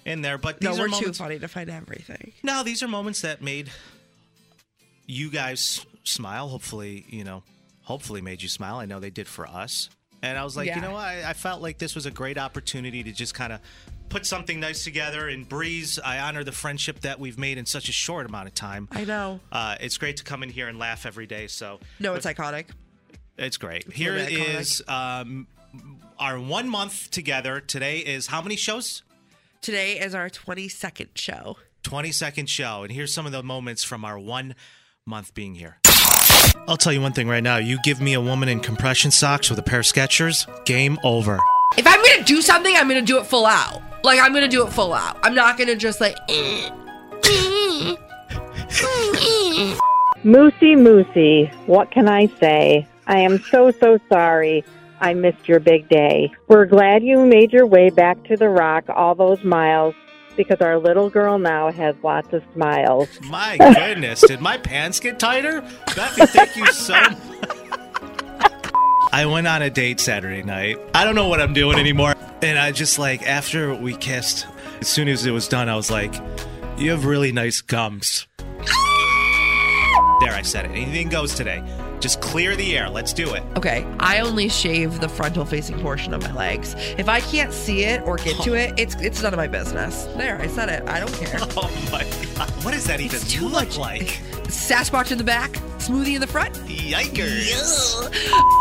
in 0.06 0.21
there, 0.21 0.38
but 0.38 0.62
No, 0.62 0.71
these 0.71 0.80
we're 0.80 0.86
are 0.88 1.02
too 1.02 1.13
funny 1.13 1.39
to 1.39 1.48
find 1.48 1.69
everything. 1.69 2.34
No, 2.43 2.63
these 2.63 2.84
are 2.84 2.88
moments 2.88 3.21
that 3.21 3.41
made 3.41 3.71
you 5.08 5.30
guys 5.30 5.86
smile. 6.04 6.48
Hopefully, 6.50 7.06
you 7.10 7.24
know, 7.24 7.43
hopefully 7.84 8.21
made 8.21 8.41
you 8.41 8.50
smile. 8.50 8.78
I 8.78 8.86
know 8.86 9.00
they 9.00 9.10
did 9.10 9.28
for 9.28 9.48
us. 9.48 9.89
And 10.21 10.38
I 10.38 10.43
was 10.43 10.58
like, 10.58 10.67
Yeah. 10.67 10.76
you 10.78 10.82
know? 10.82 10.95
I, 10.95 11.30
I 11.30 11.34
felt 11.34 11.62
like 11.62 11.78
this 11.78 11.93
was 11.95 12.06
a 12.06 12.12
great 12.12 12.38
opportunity 12.38 13.04
to 13.04 13.12
just 13.12 13.34
kind 13.36 13.54
of 13.54 13.60
put 14.10 14.26
something 14.26 14.60
nice 14.60 14.84
together 14.84 15.28
and 15.28 15.48
breeze. 15.48 16.00
I 16.04 16.19
honor 16.19 16.43
the 16.43 16.52
friendship 16.52 17.02
that 17.02 17.19
we've 17.19 17.38
made 17.38 17.58
in 17.58 17.65
such 17.65 17.89
a 17.89 17.91
short 17.91 18.26
amount 18.26 18.48
of 18.48 18.54
time. 18.56 18.88
I 18.91 19.06
know. 19.06 19.39
Uh, 19.52 19.76
it's 19.80 19.98
great 19.98 20.17
to 20.17 20.24
come 20.24 20.41
in 20.43 20.50
here 20.50 20.67
and 20.67 20.80
laugh 20.80 21.06
every 21.06 21.28
day. 21.28 21.48
So 21.48 21.80
No, 22.00 22.15
it's 22.15 22.26
iconic. 22.26 22.65
It's 23.38 23.58
great. 23.58 23.91
Here 23.91 24.13
really 24.13 24.63
um, 24.88 25.48
our 26.19 26.39
one 26.39 26.69
month 26.69 27.12
together. 27.12 27.60
Today 27.60 28.00
is 28.00 28.28
how 28.28 28.41
many 28.41 28.56
shows? 28.56 29.04
Today 29.62 30.00
is 30.00 30.13
our 30.13 30.30
22nd 30.30 31.10
show. 31.15 31.58
20 31.84 32.12
second 32.12 32.50
show. 32.50 32.84
And 32.84 32.91
here's 32.91 33.13
some 33.13 33.26
of 33.26 33.32
the 33.32 33.43
moments 33.43 33.84
from 33.84 34.06
our 34.06 34.17
one 34.17 34.56
month 35.06 35.34
being 35.34 35.56
here. 35.56 35.78
I'll 36.67 36.78
tell 36.78 36.93
you 36.93 37.02
one 37.02 37.13
thing 37.13 37.28
right 37.28 37.43
now. 37.43 37.58
You 37.58 37.78
give 37.84 38.02
me 38.02 38.13
a 38.13 38.21
woman 38.21 38.50
in 38.50 38.60
compression 38.60 39.12
socks 39.12 39.50
with 39.50 39.60
a 39.60 39.63
pair 39.63 39.80
of 39.80 39.86
Skechers, 39.86 40.48
game 40.65 40.98
over. 41.04 41.39
If 41.78 41.86
I'm 41.86 42.02
gonna 42.04 42.24
do 42.24 42.41
something, 42.41 42.76
I'm 42.76 42.88
gonna 42.88 43.02
do 43.02 43.19
it 43.19 43.26
full 43.26 43.45
out. 43.45 43.82
Like 44.04 44.19
I'm 44.19 44.34
gonna 44.34 44.48
do 44.48 44.65
it 44.65 44.71
full 44.71 44.93
out. 44.93 45.17
I'm 45.24 45.36
not 45.36 45.58
gonna 45.58 45.76
just 45.76 46.02
like. 46.02 46.15
eh. 46.30 46.69
Moosey 50.24 50.76
Moosey, 50.76 51.54
what 51.67 51.91
can 51.91 52.08
I 52.10 52.28
say? 52.39 52.88
I 53.08 53.20
am 53.20 53.39
so, 53.52 53.72
so 53.72 54.00
sorry 54.10 54.63
I 55.00 55.13
missed 55.13 55.48
your 55.48 55.60
big 55.60 55.89
day. 55.89 56.32
We're 56.48 56.65
glad 56.65 57.04
you 57.04 57.26
made 57.26 57.52
your 57.52 57.65
way 57.65 57.89
back 57.89 58.24
to 58.26 58.38
the 58.38 58.50
rock 58.50 58.86
all 58.89 59.15
those 59.15 59.44
miles 59.44 59.94
because 60.36 60.60
our 60.62 60.78
little 60.78 61.10
girl 61.10 61.38
now 61.38 61.72
has 61.72 61.96
lots 62.04 62.34
of 62.34 62.44
smiles. 62.54 63.08
My 63.22 63.58
goodness, 63.58 64.22
did 64.22 64.41
my 64.41 64.58
pants 64.58 65.00
get 65.00 65.20
tighter? 65.20 65.62
Bethany, 65.96 66.28
thank 66.28 66.56
you 66.56 66.65
so 66.72 66.94
much. 67.00 67.20
I 69.12 69.26
went 69.26 69.48
on 69.48 69.62
a 69.62 69.70
date 69.70 70.00
Saturday 70.00 70.44
night. 70.44 70.78
I 70.94 71.06
don't 71.06 71.15
know 71.15 71.28
what 71.28 71.39
I'm 71.39 71.54
doing 71.54 71.80
anymore. 71.80 72.15
And 72.41 72.60
I 72.60 72.72
just 72.72 73.00
like, 73.00 73.26
after 73.26 73.74
we 73.74 73.96
kissed, 73.96 74.46
as 74.82 74.88
soon 74.88 75.08
as 75.08 75.26
it 75.26 75.32
was 75.32 75.48
done, 75.48 75.70
I 75.70 75.76
was 75.76 75.89
like, 75.89 76.13
you 76.78 76.91
have 76.91 77.06
really 77.06 77.32
nice 77.32 77.62
gums. 77.62 78.28
There, 80.20 80.34
I 80.34 80.41
said 80.44 80.65
it. 80.65 80.72
Anything 80.72 81.10
goes 81.10 81.34
today. 81.34 81.63
Just 82.00 82.22
clear 82.22 82.56
the 82.56 82.78
air. 82.78 82.90
Let's 82.90 83.14
do 83.14 83.34
it. 83.34 83.44
Okay, 83.58 83.86
I 84.00 84.20
only 84.20 84.50
shave 84.50 85.00
the 85.00 85.10
frontal 85.10 85.46
facing 85.46 85.80
portion 85.80 86.14
of 86.14 86.22
my 86.22 86.34
legs. 86.34 86.76
If 86.98 87.10
I 87.10 87.22
can't 87.22 87.54
see 87.54 87.84
it 87.84 88.02
or 88.04 88.18
get 88.18 88.42
to 88.44 88.52
oh. 88.52 88.56
it, 88.56 88.74
it's 88.78 88.96
it's 88.96 89.22
none 89.22 89.34
of 89.34 89.38
my 89.38 89.48
business. 89.48 90.06
There, 90.16 90.40
I 90.40 90.48
said 90.48 90.70
it. 90.70 90.88
I 90.88 91.00
don't 91.00 91.14
care. 91.14 91.40
Oh 91.58 91.72
my 91.92 92.04
god. 92.36 92.50
What 92.64 92.74
does 92.74 92.86
that 92.86 93.00
even 93.00 93.16
It's 93.16 93.32
too 93.32 93.44
look 93.46 93.68
much. 93.70 93.78
like? 93.78 94.20
Sasquatch 94.48 95.12
in 95.12 95.18
the 95.18 95.24
back, 95.24 95.54
smoothie 95.80 96.16
in 96.16 96.22
the 96.22 96.28
front. 96.28 96.54
Yikers. 96.68 98.10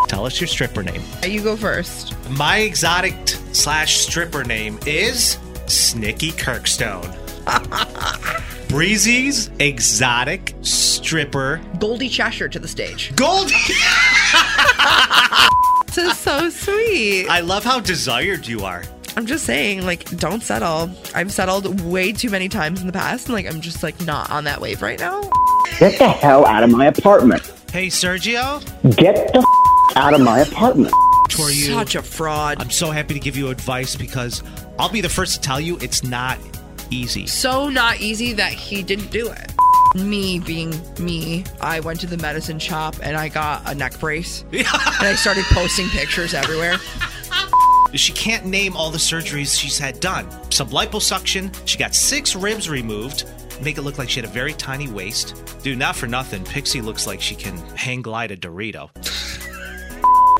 Tell 0.08 0.24
us 0.26 0.40
your 0.40 0.48
stripper 0.48 0.82
name. 0.82 1.02
You 1.26 1.42
go 1.42 1.56
first. 1.56 2.14
My 2.30 2.58
exotic 2.58 3.14
slash 3.52 3.98
stripper 3.98 4.44
name 4.44 4.78
is 4.86 5.38
Snicky 5.66 6.32
Kirkstone. 6.32 7.10
Breezy's 8.78 9.50
exotic 9.60 10.52
stripper 10.62 11.60
Goldie 11.78 12.08
Cheshire 12.08 12.48
to 12.48 12.58
the 12.58 12.66
stage. 12.66 13.14
Gold. 13.14 13.52
This 15.86 15.98
is 15.98 16.18
so 16.18 16.50
sweet. 16.50 17.28
I 17.28 17.38
love 17.38 17.62
how 17.62 17.78
desired 17.78 18.48
you 18.48 18.64
are. 18.64 18.82
I'm 19.16 19.26
just 19.26 19.44
saying, 19.44 19.86
like, 19.86 20.04
don't 20.18 20.42
settle. 20.42 20.90
I've 21.14 21.30
settled 21.30 21.82
way 21.82 22.10
too 22.10 22.30
many 22.30 22.48
times 22.48 22.80
in 22.80 22.88
the 22.88 22.92
past, 22.92 23.26
and 23.26 23.34
like, 23.36 23.46
I'm 23.46 23.60
just 23.60 23.84
like 23.84 24.00
not 24.04 24.28
on 24.28 24.42
that 24.42 24.60
wave 24.60 24.82
right 24.82 24.98
now. 24.98 25.20
Get 25.78 25.96
the 26.00 26.08
hell 26.08 26.44
out 26.46 26.64
of 26.64 26.70
my 26.70 26.86
apartment. 26.86 27.42
Hey 27.70 27.86
Sergio, 27.86 28.60
Get 28.96 29.14
the 29.32 29.38
f- 29.38 29.96
out 29.96 30.14
of 30.14 30.20
my 30.20 30.40
apartment. 30.40 30.92
for 31.30 31.48
you. 31.48 31.66
Such 31.72 31.94
a 31.94 32.02
fraud. 32.02 32.60
I'm 32.60 32.70
so 32.70 32.90
happy 32.90 33.14
to 33.14 33.20
give 33.20 33.36
you 33.36 33.50
advice 33.50 33.94
because 33.94 34.42
I'll 34.80 34.88
be 34.90 35.00
the 35.00 35.08
first 35.08 35.36
to 35.36 35.40
tell 35.42 35.60
you 35.60 35.78
it's 35.80 36.02
not 36.02 36.38
easy. 36.94 37.26
so 37.26 37.68
not 37.68 38.00
easy 38.00 38.32
that 38.34 38.52
he 38.52 38.82
didn't 38.82 39.10
do 39.10 39.28
it. 39.28 39.52
Me 39.94 40.38
being 40.40 40.74
me, 40.98 41.44
I 41.60 41.80
went 41.80 42.00
to 42.00 42.06
the 42.06 42.16
medicine 42.16 42.58
shop 42.58 42.96
and 43.02 43.16
I 43.16 43.28
got 43.28 43.62
a 43.70 43.74
neck 43.74 43.98
brace. 44.00 44.44
and 44.52 44.66
I 44.66 45.14
started 45.14 45.44
posting 45.46 45.88
pictures 45.88 46.34
everywhere. 46.34 46.78
She 47.94 48.12
can't 48.12 48.44
name 48.44 48.76
all 48.76 48.90
the 48.90 48.98
surgeries 48.98 49.58
she's 49.58 49.78
had 49.78 50.00
done. 50.00 50.28
Some 50.50 50.70
liposuction, 50.70 51.54
she 51.64 51.78
got 51.78 51.94
six 51.94 52.34
ribs 52.34 52.68
removed, 52.68 53.24
make 53.62 53.78
it 53.78 53.82
look 53.82 53.98
like 53.98 54.10
she 54.10 54.20
had 54.20 54.28
a 54.28 54.32
very 54.32 54.52
tiny 54.52 54.88
waist. 54.88 55.40
Dude, 55.62 55.78
not 55.78 55.94
for 55.94 56.08
nothing, 56.08 56.42
Pixie 56.42 56.80
looks 56.80 57.06
like 57.06 57.20
she 57.20 57.36
can 57.36 57.56
hang 57.76 58.02
glide 58.02 58.32
a 58.32 58.36
Dorito. 58.36 58.90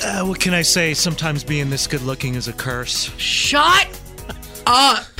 Uh, 0.03 0.25
what 0.25 0.39
can 0.41 0.53
I 0.53 0.61
say? 0.61 0.93
Sometimes 0.93 1.45
being 1.45 1.69
this 1.69 1.87
good 1.87 2.01
looking 2.01 2.35
is 2.35 2.49
a 2.49 2.53
curse. 2.53 3.09
Shut 3.17 3.87
up. 4.67 5.14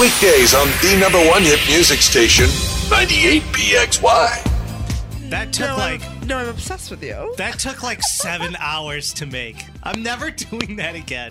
Weekdays 0.00 0.54
on 0.54 0.68
the 0.80 0.96
number 1.00 1.18
one 1.28 1.42
hit 1.42 1.58
music 1.68 2.00
station, 2.00 2.44
98PXY. 2.86 5.28
That 5.28 5.52
took 5.52 5.66
No, 5.70 5.76
like 5.76 6.06
I'm, 6.06 6.26
no, 6.28 6.38
I'm 6.38 6.48
obsessed 6.48 6.92
with 6.92 7.02
you. 7.02 7.34
that 7.36 7.58
took 7.58 7.82
like 7.82 8.00
seven 8.02 8.54
hours 8.60 9.12
to 9.14 9.26
make. 9.26 9.64
I'm 9.82 10.00
never 10.04 10.30
doing 10.50 10.76
that 10.76 10.94
again. 10.94 11.30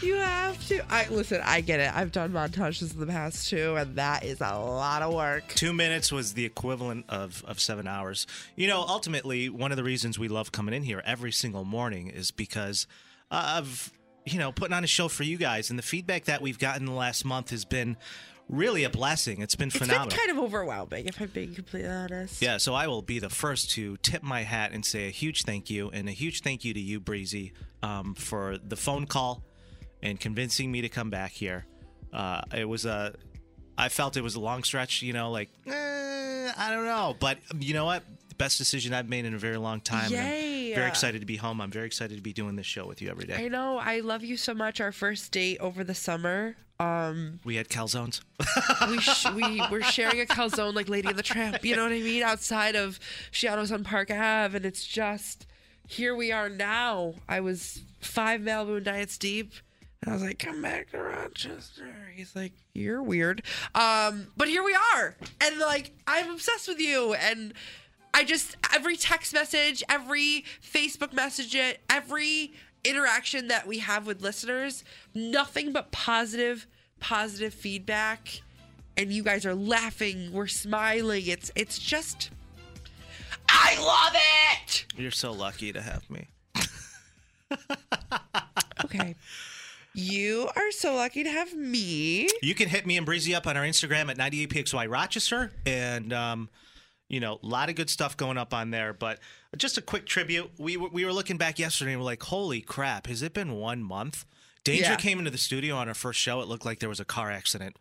You 0.00 0.14
have 0.14 0.66
to. 0.68 0.82
I 0.90 1.06
listen. 1.10 1.42
I 1.44 1.60
get 1.60 1.78
it. 1.78 1.94
I've 1.94 2.10
done 2.10 2.32
montages 2.32 2.94
in 2.94 3.00
the 3.00 3.06
past 3.06 3.50
too, 3.50 3.76
and 3.76 3.96
that 3.96 4.24
is 4.24 4.40
a 4.40 4.58
lot 4.58 5.02
of 5.02 5.12
work. 5.12 5.46
Two 5.48 5.74
minutes 5.74 6.10
was 6.10 6.32
the 6.32 6.46
equivalent 6.46 7.04
of, 7.10 7.44
of 7.46 7.60
seven 7.60 7.86
hours. 7.86 8.26
You 8.56 8.66
know, 8.66 8.80
ultimately, 8.80 9.50
one 9.50 9.72
of 9.72 9.76
the 9.76 9.84
reasons 9.84 10.18
we 10.18 10.28
love 10.28 10.52
coming 10.52 10.74
in 10.74 10.84
here 10.84 11.02
every 11.04 11.32
single 11.32 11.64
morning 11.64 12.08
is 12.08 12.30
because 12.30 12.86
of, 13.30 13.92
you 14.26 14.38
know, 14.38 14.52
putting 14.52 14.74
on 14.74 14.84
a 14.84 14.86
show 14.88 15.08
for 15.08 15.22
you 15.22 15.36
guys. 15.36 15.70
And 15.70 15.78
the 15.78 15.82
feedback 15.82 16.24
that 16.24 16.40
we've 16.42 16.58
gotten 16.58 16.86
the 16.86 16.92
last 16.92 17.24
month 17.24 17.50
has 17.50 17.64
been 17.64 17.96
really 18.48 18.84
a 18.84 18.90
blessing. 18.90 19.40
It's 19.42 19.54
been 19.54 19.68
It's 19.68 19.76
phenomenal. 19.76 20.08
been 20.08 20.18
kind 20.18 20.30
of 20.30 20.38
overwhelming, 20.44 21.06
if 21.06 21.20
I'm 21.20 21.28
being 21.28 21.54
completely 21.54 21.88
honest. 21.90 22.40
Yeah, 22.42 22.58
so 22.58 22.74
I 22.74 22.86
will 22.86 23.02
be 23.02 23.18
the 23.18 23.30
first 23.30 23.70
to 23.72 23.96
tip 23.98 24.22
my 24.22 24.42
hat 24.42 24.72
and 24.72 24.84
say 24.84 25.06
a 25.06 25.10
huge 25.10 25.42
thank 25.44 25.70
you, 25.70 25.90
and 25.90 26.08
a 26.08 26.12
huge 26.12 26.40
thank 26.42 26.64
you 26.64 26.74
to 26.74 26.80
you, 26.80 27.00
Breezy, 27.00 27.52
um, 27.82 28.14
for 28.14 28.58
the 28.58 28.76
phone 28.76 29.06
call 29.06 29.42
and 30.02 30.20
convincing 30.20 30.70
me 30.70 30.82
to 30.82 30.88
come 30.88 31.08
back 31.10 31.32
here. 31.32 31.66
Uh, 32.12 32.42
it 32.54 32.68
was 32.68 32.84
a, 32.84 33.14
I 33.78 33.88
felt 33.88 34.16
it 34.16 34.22
was 34.22 34.34
a 34.34 34.40
long 34.40 34.62
stretch, 34.62 35.00
you 35.02 35.12
know, 35.14 35.30
like 35.30 35.48
eh, 35.66 36.52
I 36.56 36.70
don't 36.70 36.84
know, 36.84 37.16
but 37.18 37.38
you 37.58 37.72
know 37.74 37.86
what? 37.86 38.04
The 38.28 38.34
best 38.36 38.58
decision 38.58 38.92
I've 38.92 39.08
made 39.08 39.24
in 39.24 39.34
a 39.34 39.38
very 39.38 39.56
long 39.56 39.80
time. 39.80 40.12
and 40.12 40.12
I'm 40.74 40.80
very 40.80 40.88
excited 40.88 41.20
to 41.20 41.26
be 41.26 41.36
home. 41.36 41.60
I'm 41.60 41.70
very 41.70 41.86
excited 41.86 42.16
to 42.16 42.22
be 42.22 42.32
doing 42.32 42.56
this 42.56 42.66
show 42.66 42.86
with 42.86 43.00
you 43.02 43.10
every 43.10 43.24
day. 43.26 43.44
I 43.44 43.48
know. 43.48 43.78
I 43.78 44.00
love 44.00 44.24
you 44.24 44.36
so 44.36 44.54
much. 44.54 44.80
Our 44.80 44.92
first 44.92 45.32
date 45.32 45.58
over 45.60 45.84
the 45.84 45.94
summer. 45.94 46.56
Um, 46.80 47.38
We 47.44 47.54
had 47.56 47.68
calzones. 47.68 48.20
we 48.90 48.98
sh- 48.98 49.30
we 49.30 49.62
were 49.70 49.82
sharing 49.82 50.20
a 50.20 50.24
calzone 50.24 50.74
like 50.74 50.88
Lady 50.88 51.08
in 51.08 51.16
the 51.16 51.22
Tramp. 51.22 51.64
You 51.64 51.76
know 51.76 51.84
what 51.84 51.92
I 51.92 52.00
mean? 52.00 52.22
Outside 52.22 52.74
of 52.74 52.98
Shadows 53.30 53.70
on 53.70 53.84
Park 53.84 54.10
Ave, 54.10 54.56
and 54.56 54.66
it's 54.66 54.84
just 54.84 55.46
here 55.86 56.16
we 56.16 56.32
are 56.32 56.48
now. 56.48 57.14
I 57.28 57.40
was 57.40 57.82
five 58.00 58.40
Malibu 58.40 58.82
diets 58.82 59.16
deep, 59.18 59.52
and 60.02 60.10
I 60.10 60.14
was 60.14 60.22
like, 60.22 60.40
"Come 60.40 60.62
back 60.62 60.90
to 60.90 60.98
Rochester." 60.98 61.94
He's 62.14 62.34
like, 62.34 62.52
"You're 62.72 63.02
weird," 63.02 63.42
um, 63.76 64.28
but 64.36 64.48
here 64.48 64.64
we 64.64 64.74
are, 64.94 65.14
and 65.40 65.58
like 65.60 65.92
I'm 66.08 66.30
obsessed 66.32 66.66
with 66.66 66.80
you, 66.80 67.14
and 67.14 67.54
I 68.14 68.24
just 68.24 68.56
every 68.72 68.96
text 68.96 69.34
message, 69.34 69.82
every 69.88 70.44
Facebook 70.62 71.12
message, 71.12 71.54
it 71.54 71.80
every 71.90 72.52
interaction 72.84 73.48
that 73.48 73.66
we 73.66 73.78
have 73.80 74.06
with 74.06 74.22
listeners, 74.22 74.84
nothing 75.14 75.72
but 75.72 75.90
positive, 75.90 76.66
positive 77.00 77.52
feedback. 77.52 78.42
And 78.96 79.12
you 79.12 79.24
guys 79.24 79.44
are 79.44 79.54
laughing, 79.56 80.32
we're 80.32 80.46
smiling. 80.46 81.26
It's 81.26 81.50
it's 81.56 81.78
just 81.78 82.30
I 83.48 83.76
love 83.82 84.14
it. 84.62 84.86
You're 84.96 85.10
so 85.10 85.32
lucky 85.32 85.72
to 85.72 85.82
have 85.82 86.08
me. 86.08 86.28
Okay. 88.84 89.14
You 89.94 90.48
are 90.56 90.70
so 90.72 90.94
lucky 90.94 91.22
to 91.24 91.30
have 91.30 91.54
me. 91.54 92.28
You 92.42 92.54
can 92.54 92.68
hit 92.68 92.84
me 92.86 92.96
and 92.96 93.06
Breezy 93.06 93.34
up 93.34 93.46
on 93.46 93.56
our 93.56 93.62
Instagram 93.62 94.10
at 94.10 94.18
98pxy 94.18 94.90
Rochester, 94.90 95.52
and 95.64 96.12
um, 96.12 96.48
you 97.14 97.20
know, 97.20 97.38
a 97.40 97.46
lot 97.46 97.68
of 97.68 97.76
good 97.76 97.88
stuff 97.88 98.16
going 98.16 98.36
up 98.36 98.52
on 98.52 98.70
there. 98.70 98.92
But 98.92 99.20
just 99.56 99.78
a 99.78 99.82
quick 99.82 100.04
tribute: 100.04 100.50
we 100.58 100.76
were, 100.76 100.88
we 100.88 101.04
were 101.04 101.12
looking 101.12 101.36
back 101.38 101.60
yesterday, 101.60 101.92
and 101.92 102.00
we're 102.00 102.06
like, 102.06 102.22
"Holy 102.24 102.60
crap! 102.60 103.06
Has 103.06 103.22
it 103.22 103.32
been 103.32 103.52
one 103.52 103.82
month?" 103.84 104.24
Danger 104.64 104.90
Yeah. 104.90 104.96
came 104.96 105.18
into 105.18 105.30
the 105.30 105.38
studio 105.38 105.76
on 105.76 105.88
our 105.88 105.94
first 105.94 106.18
show. 106.18 106.40
It 106.40 106.48
looked 106.48 106.64
like 106.64 106.80
there 106.80 106.88
was 106.88 106.98
a 107.00 107.04
car 107.04 107.30
accident. 107.30 107.76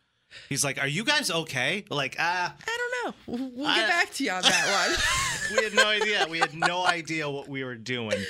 He's 0.50 0.64
like, 0.64 0.78
"Are 0.80 0.88
you 0.88 1.04
guys 1.04 1.32
okay?" 1.32 1.84
Like, 1.90 2.16
ah, 2.20 2.56
I 2.68 2.78
don't 2.78 2.94
know. 3.28 3.48
We'll 3.56 3.68
get 3.76 3.86
I- 3.86 3.88
back 3.88 4.14
to 4.14 4.24
you 4.24 4.32
on 4.32 4.44
that 4.44 4.88
one. 4.88 5.58
we 5.58 5.64
had 5.64 5.74
no 5.74 5.88
idea. 5.88 6.28
We 6.30 6.40
had 6.40 6.54
no 6.54 6.86
idea 6.86 7.30
what 7.30 7.50
we 7.50 7.64
were 7.64 7.76
doing. 7.76 8.24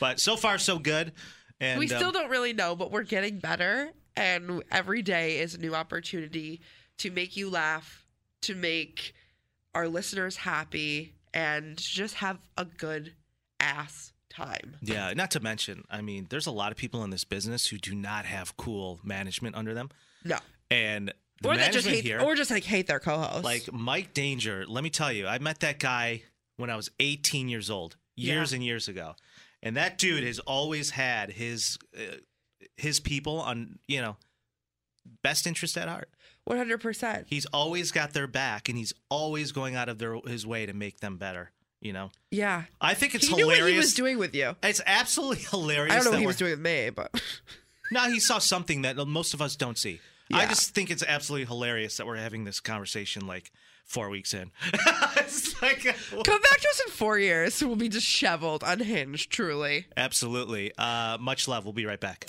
But 0.00 0.18
so 0.18 0.36
far, 0.36 0.58
so 0.58 0.78
good. 0.78 1.12
And 1.60 1.78
we 1.78 1.86
still 1.88 2.08
um, 2.08 2.12
don't 2.12 2.30
really 2.30 2.52
know, 2.52 2.74
but 2.76 2.90
we're 2.90 3.02
getting 3.04 3.38
better. 3.38 3.90
And 4.16 4.62
every 4.72 5.02
day 5.02 5.38
is 5.38 5.54
a 5.54 5.58
new 5.58 5.74
opportunity 5.74 6.60
to 6.98 7.10
make 7.10 7.36
you 7.36 7.48
laugh, 7.50 8.04
to 8.42 8.54
make 8.54 9.14
our 9.74 9.88
listeners 9.88 10.36
happy, 10.36 11.14
and 11.34 11.76
just 11.76 12.14
have 12.16 12.38
a 12.56 12.64
good 12.64 13.12
ass 13.60 14.12
time. 14.30 14.76
Yeah, 14.82 15.12
not 15.14 15.30
to 15.32 15.40
mention, 15.40 15.84
I 15.90 16.00
mean, 16.00 16.26
there's 16.30 16.46
a 16.46 16.50
lot 16.52 16.70
of 16.72 16.78
people 16.78 17.02
in 17.04 17.10
this 17.10 17.24
business 17.24 17.66
who 17.66 17.78
do 17.78 17.94
not 17.94 18.24
have 18.24 18.56
cool 18.56 19.00
management 19.02 19.56
under 19.56 19.74
them, 19.74 19.90
No. 20.24 20.38
and 20.70 21.12
Or 21.44 21.56
that 21.56 21.72
just 21.72 21.86
hate, 21.88 22.04
here, 22.04 22.20
or 22.20 22.34
just 22.34 22.50
like 22.50 22.64
hate 22.64 22.86
their 22.86 23.00
co-host. 23.00 23.44
like 23.44 23.72
Mike 23.72 24.14
Danger. 24.14 24.64
Let 24.66 24.84
me 24.84 24.90
tell 24.90 25.12
you, 25.12 25.26
I 25.26 25.38
met 25.38 25.60
that 25.60 25.78
guy 25.78 26.22
when 26.56 26.70
I 26.70 26.76
was 26.76 26.90
18 27.00 27.48
years 27.48 27.68
old, 27.70 27.96
years 28.16 28.52
Yeah. 28.52 28.56
and 28.56 28.64
years 28.64 28.88
ago, 28.88 29.14
and 29.62 29.76
that 29.76 29.98
dude 29.98 30.24
has 30.24 30.38
always 30.40 30.90
had 30.90 31.30
his 31.32 31.78
uh, 31.96 32.16
his 32.76 33.00
people 33.00 33.40
on 33.40 33.78
you 33.88 34.00
know 34.00 34.16
best 35.22 35.46
interest 35.46 35.76
at 35.76 35.88
heart. 35.88 36.10
One 36.48 36.56
hundred 36.58 36.80
percent. 36.80 37.26
He's 37.28 37.46
always 37.46 37.92
got 37.92 38.12
their 38.12 38.26
back, 38.26 38.68
and 38.68 38.76
he's 38.76 38.92
always 39.08 39.52
going 39.52 39.76
out 39.76 39.88
of 39.88 39.98
their 39.98 40.16
his 40.26 40.46
way 40.46 40.66
to 40.66 40.72
make 40.72 41.00
them 41.00 41.16
better. 41.16 41.52
You 41.80 41.92
know, 41.92 42.10
Yeah. 42.32 42.64
I 42.80 42.94
think 42.94 43.14
it's 43.14 43.28
he 43.28 43.34
knew 43.36 43.42
hilarious. 43.44 43.62
what 43.64 43.70
he 43.72 43.76
was 43.78 43.94
doing 43.94 44.18
with 44.18 44.34
you. 44.34 44.56
It's 44.64 44.80
absolutely 44.84 45.44
hilarious. 45.48 45.92
I 45.94 45.96
don't 45.98 46.06
know 46.06 46.10
what 46.10 46.20
he 46.20 46.26
was 46.26 46.36
doing 46.36 46.50
with 46.50 46.60
me, 46.60 46.90
but 46.90 47.12
No, 47.92 48.10
he 48.10 48.18
saw 48.18 48.38
something 48.38 48.82
that 48.82 48.96
most 49.06 49.32
of 49.32 49.40
us 49.40 49.54
don't 49.54 49.78
see. 49.78 50.00
I 50.32 50.46
just 50.46 50.74
think 50.74 50.90
it's 50.90 51.04
absolutely 51.06 51.46
hilarious 51.46 51.96
that 51.98 52.06
we're 52.06 52.16
having 52.16 52.42
this 52.44 52.58
conversation 52.60 53.26
like 53.28 53.52
four 53.84 54.10
weeks 54.10 54.34
in. 54.34 54.50
it's 55.16 55.62
like, 55.62 55.78
come 55.84 56.40
back 56.42 56.58
to 56.60 56.68
us 56.68 56.82
in 56.86 56.92
four 56.92 57.16
years. 57.18 57.62
We'll 57.64 57.76
be 57.76 57.88
disheveled, 57.88 58.62
unhinged, 58.66 59.30
truly. 59.30 59.86
absolutely. 59.96 60.72
Uh, 60.76 61.16
much 61.18 61.46
love. 61.48 61.64
We'll 61.64 61.72
be 61.72 61.86
right 61.86 62.00
back. 62.00 62.28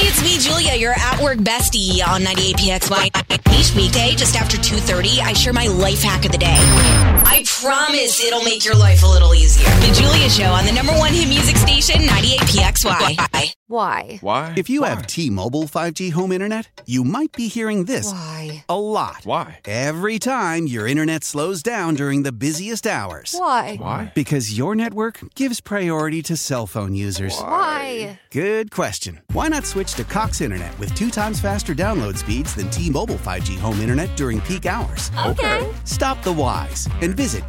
Hey, 0.00 0.08
it's 0.08 0.22
me, 0.22 0.38
Julia, 0.38 0.74
your 0.76 0.94
at 0.96 1.20
work 1.20 1.36
bestie 1.36 2.00
on 2.02 2.22
98PXY. 2.22 3.10
Each 3.52 3.74
weekday, 3.76 4.14
just 4.16 4.34
after 4.34 4.56
2.30, 4.56 5.18
I 5.18 5.34
share 5.34 5.52
my 5.52 5.66
life 5.66 6.02
hack 6.02 6.24
of 6.24 6.32
the 6.32 6.38
day. 6.38 6.56
I 6.56 7.44
promise 7.60 8.24
it'll 8.24 8.42
make 8.42 8.64
your 8.64 8.74
life 8.74 9.02
a 9.02 9.06
little 9.06 9.34
easier. 9.34 9.68
The 9.80 9.92
Julia 9.94 10.30
Show 10.30 10.50
on 10.50 10.64
the 10.64 10.72
number 10.72 10.92
one 10.92 11.12
hit 11.12 11.28
music 11.28 11.56
station, 11.56 11.96
98PXY. 11.96 13.54
Why? 13.66 14.18
Why? 14.20 14.54
If 14.56 14.68
you 14.68 14.82
have 14.82 15.06
T-Mobile 15.06 15.64
5G 15.64 16.10
home 16.10 16.32
internet, 16.32 16.82
you 16.86 17.04
might 17.04 17.30
be 17.32 17.46
hearing 17.46 17.84
this 17.84 18.10
Why? 18.10 18.64
a 18.68 18.80
lot. 18.80 19.20
Why? 19.22 19.60
Every 19.66 20.18
time 20.18 20.66
your 20.66 20.88
internet 20.88 21.22
slows 21.22 21.62
down 21.62 21.94
during 21.94 22.24
the 22.24 22.32
busiest 22.32 22.84
hours. 22.84 23.32
Why? 23.38 23.76
Why? 23.76 24.10
Because 24.12 24.56
your 24.58 24.74
network 24.74 25.20
gives 25.36 25.60
priority 25.60 26.20
to 26.22 26.36
cell 26.36 26.66
phone 26.66 26.94
users. 26.96 27.38
Why? 27.38 28.18
Good 28.32 28.72
question. 28.72 29.20
Why 29.34 29.46
not 29.48 29.66
switch 29.66 29.94
to 29.94 30.04
Cox 30.04 30.40
Internet 30.40 30.76
with 30.80 30.92
two 30.94 31.10
times 31.10 31.40
faster 31.40 31.74
download 31.74 32.16
speeds 32.16 32.56
than 32.56 32.70
T-Mobile 32.70 33.16
5G 33.16 33.56
home 33.58 33.78
internet 33.80 34.16
during 34.16 34.40
peak 34.40 34.66
hours? 34.66 35.12
Okay. 35.26 35.70
Stop 35.84 36.22
the 36.24 36.32
whys 36.32 36.88
and 37.02 37.14
visit 37.16 37.48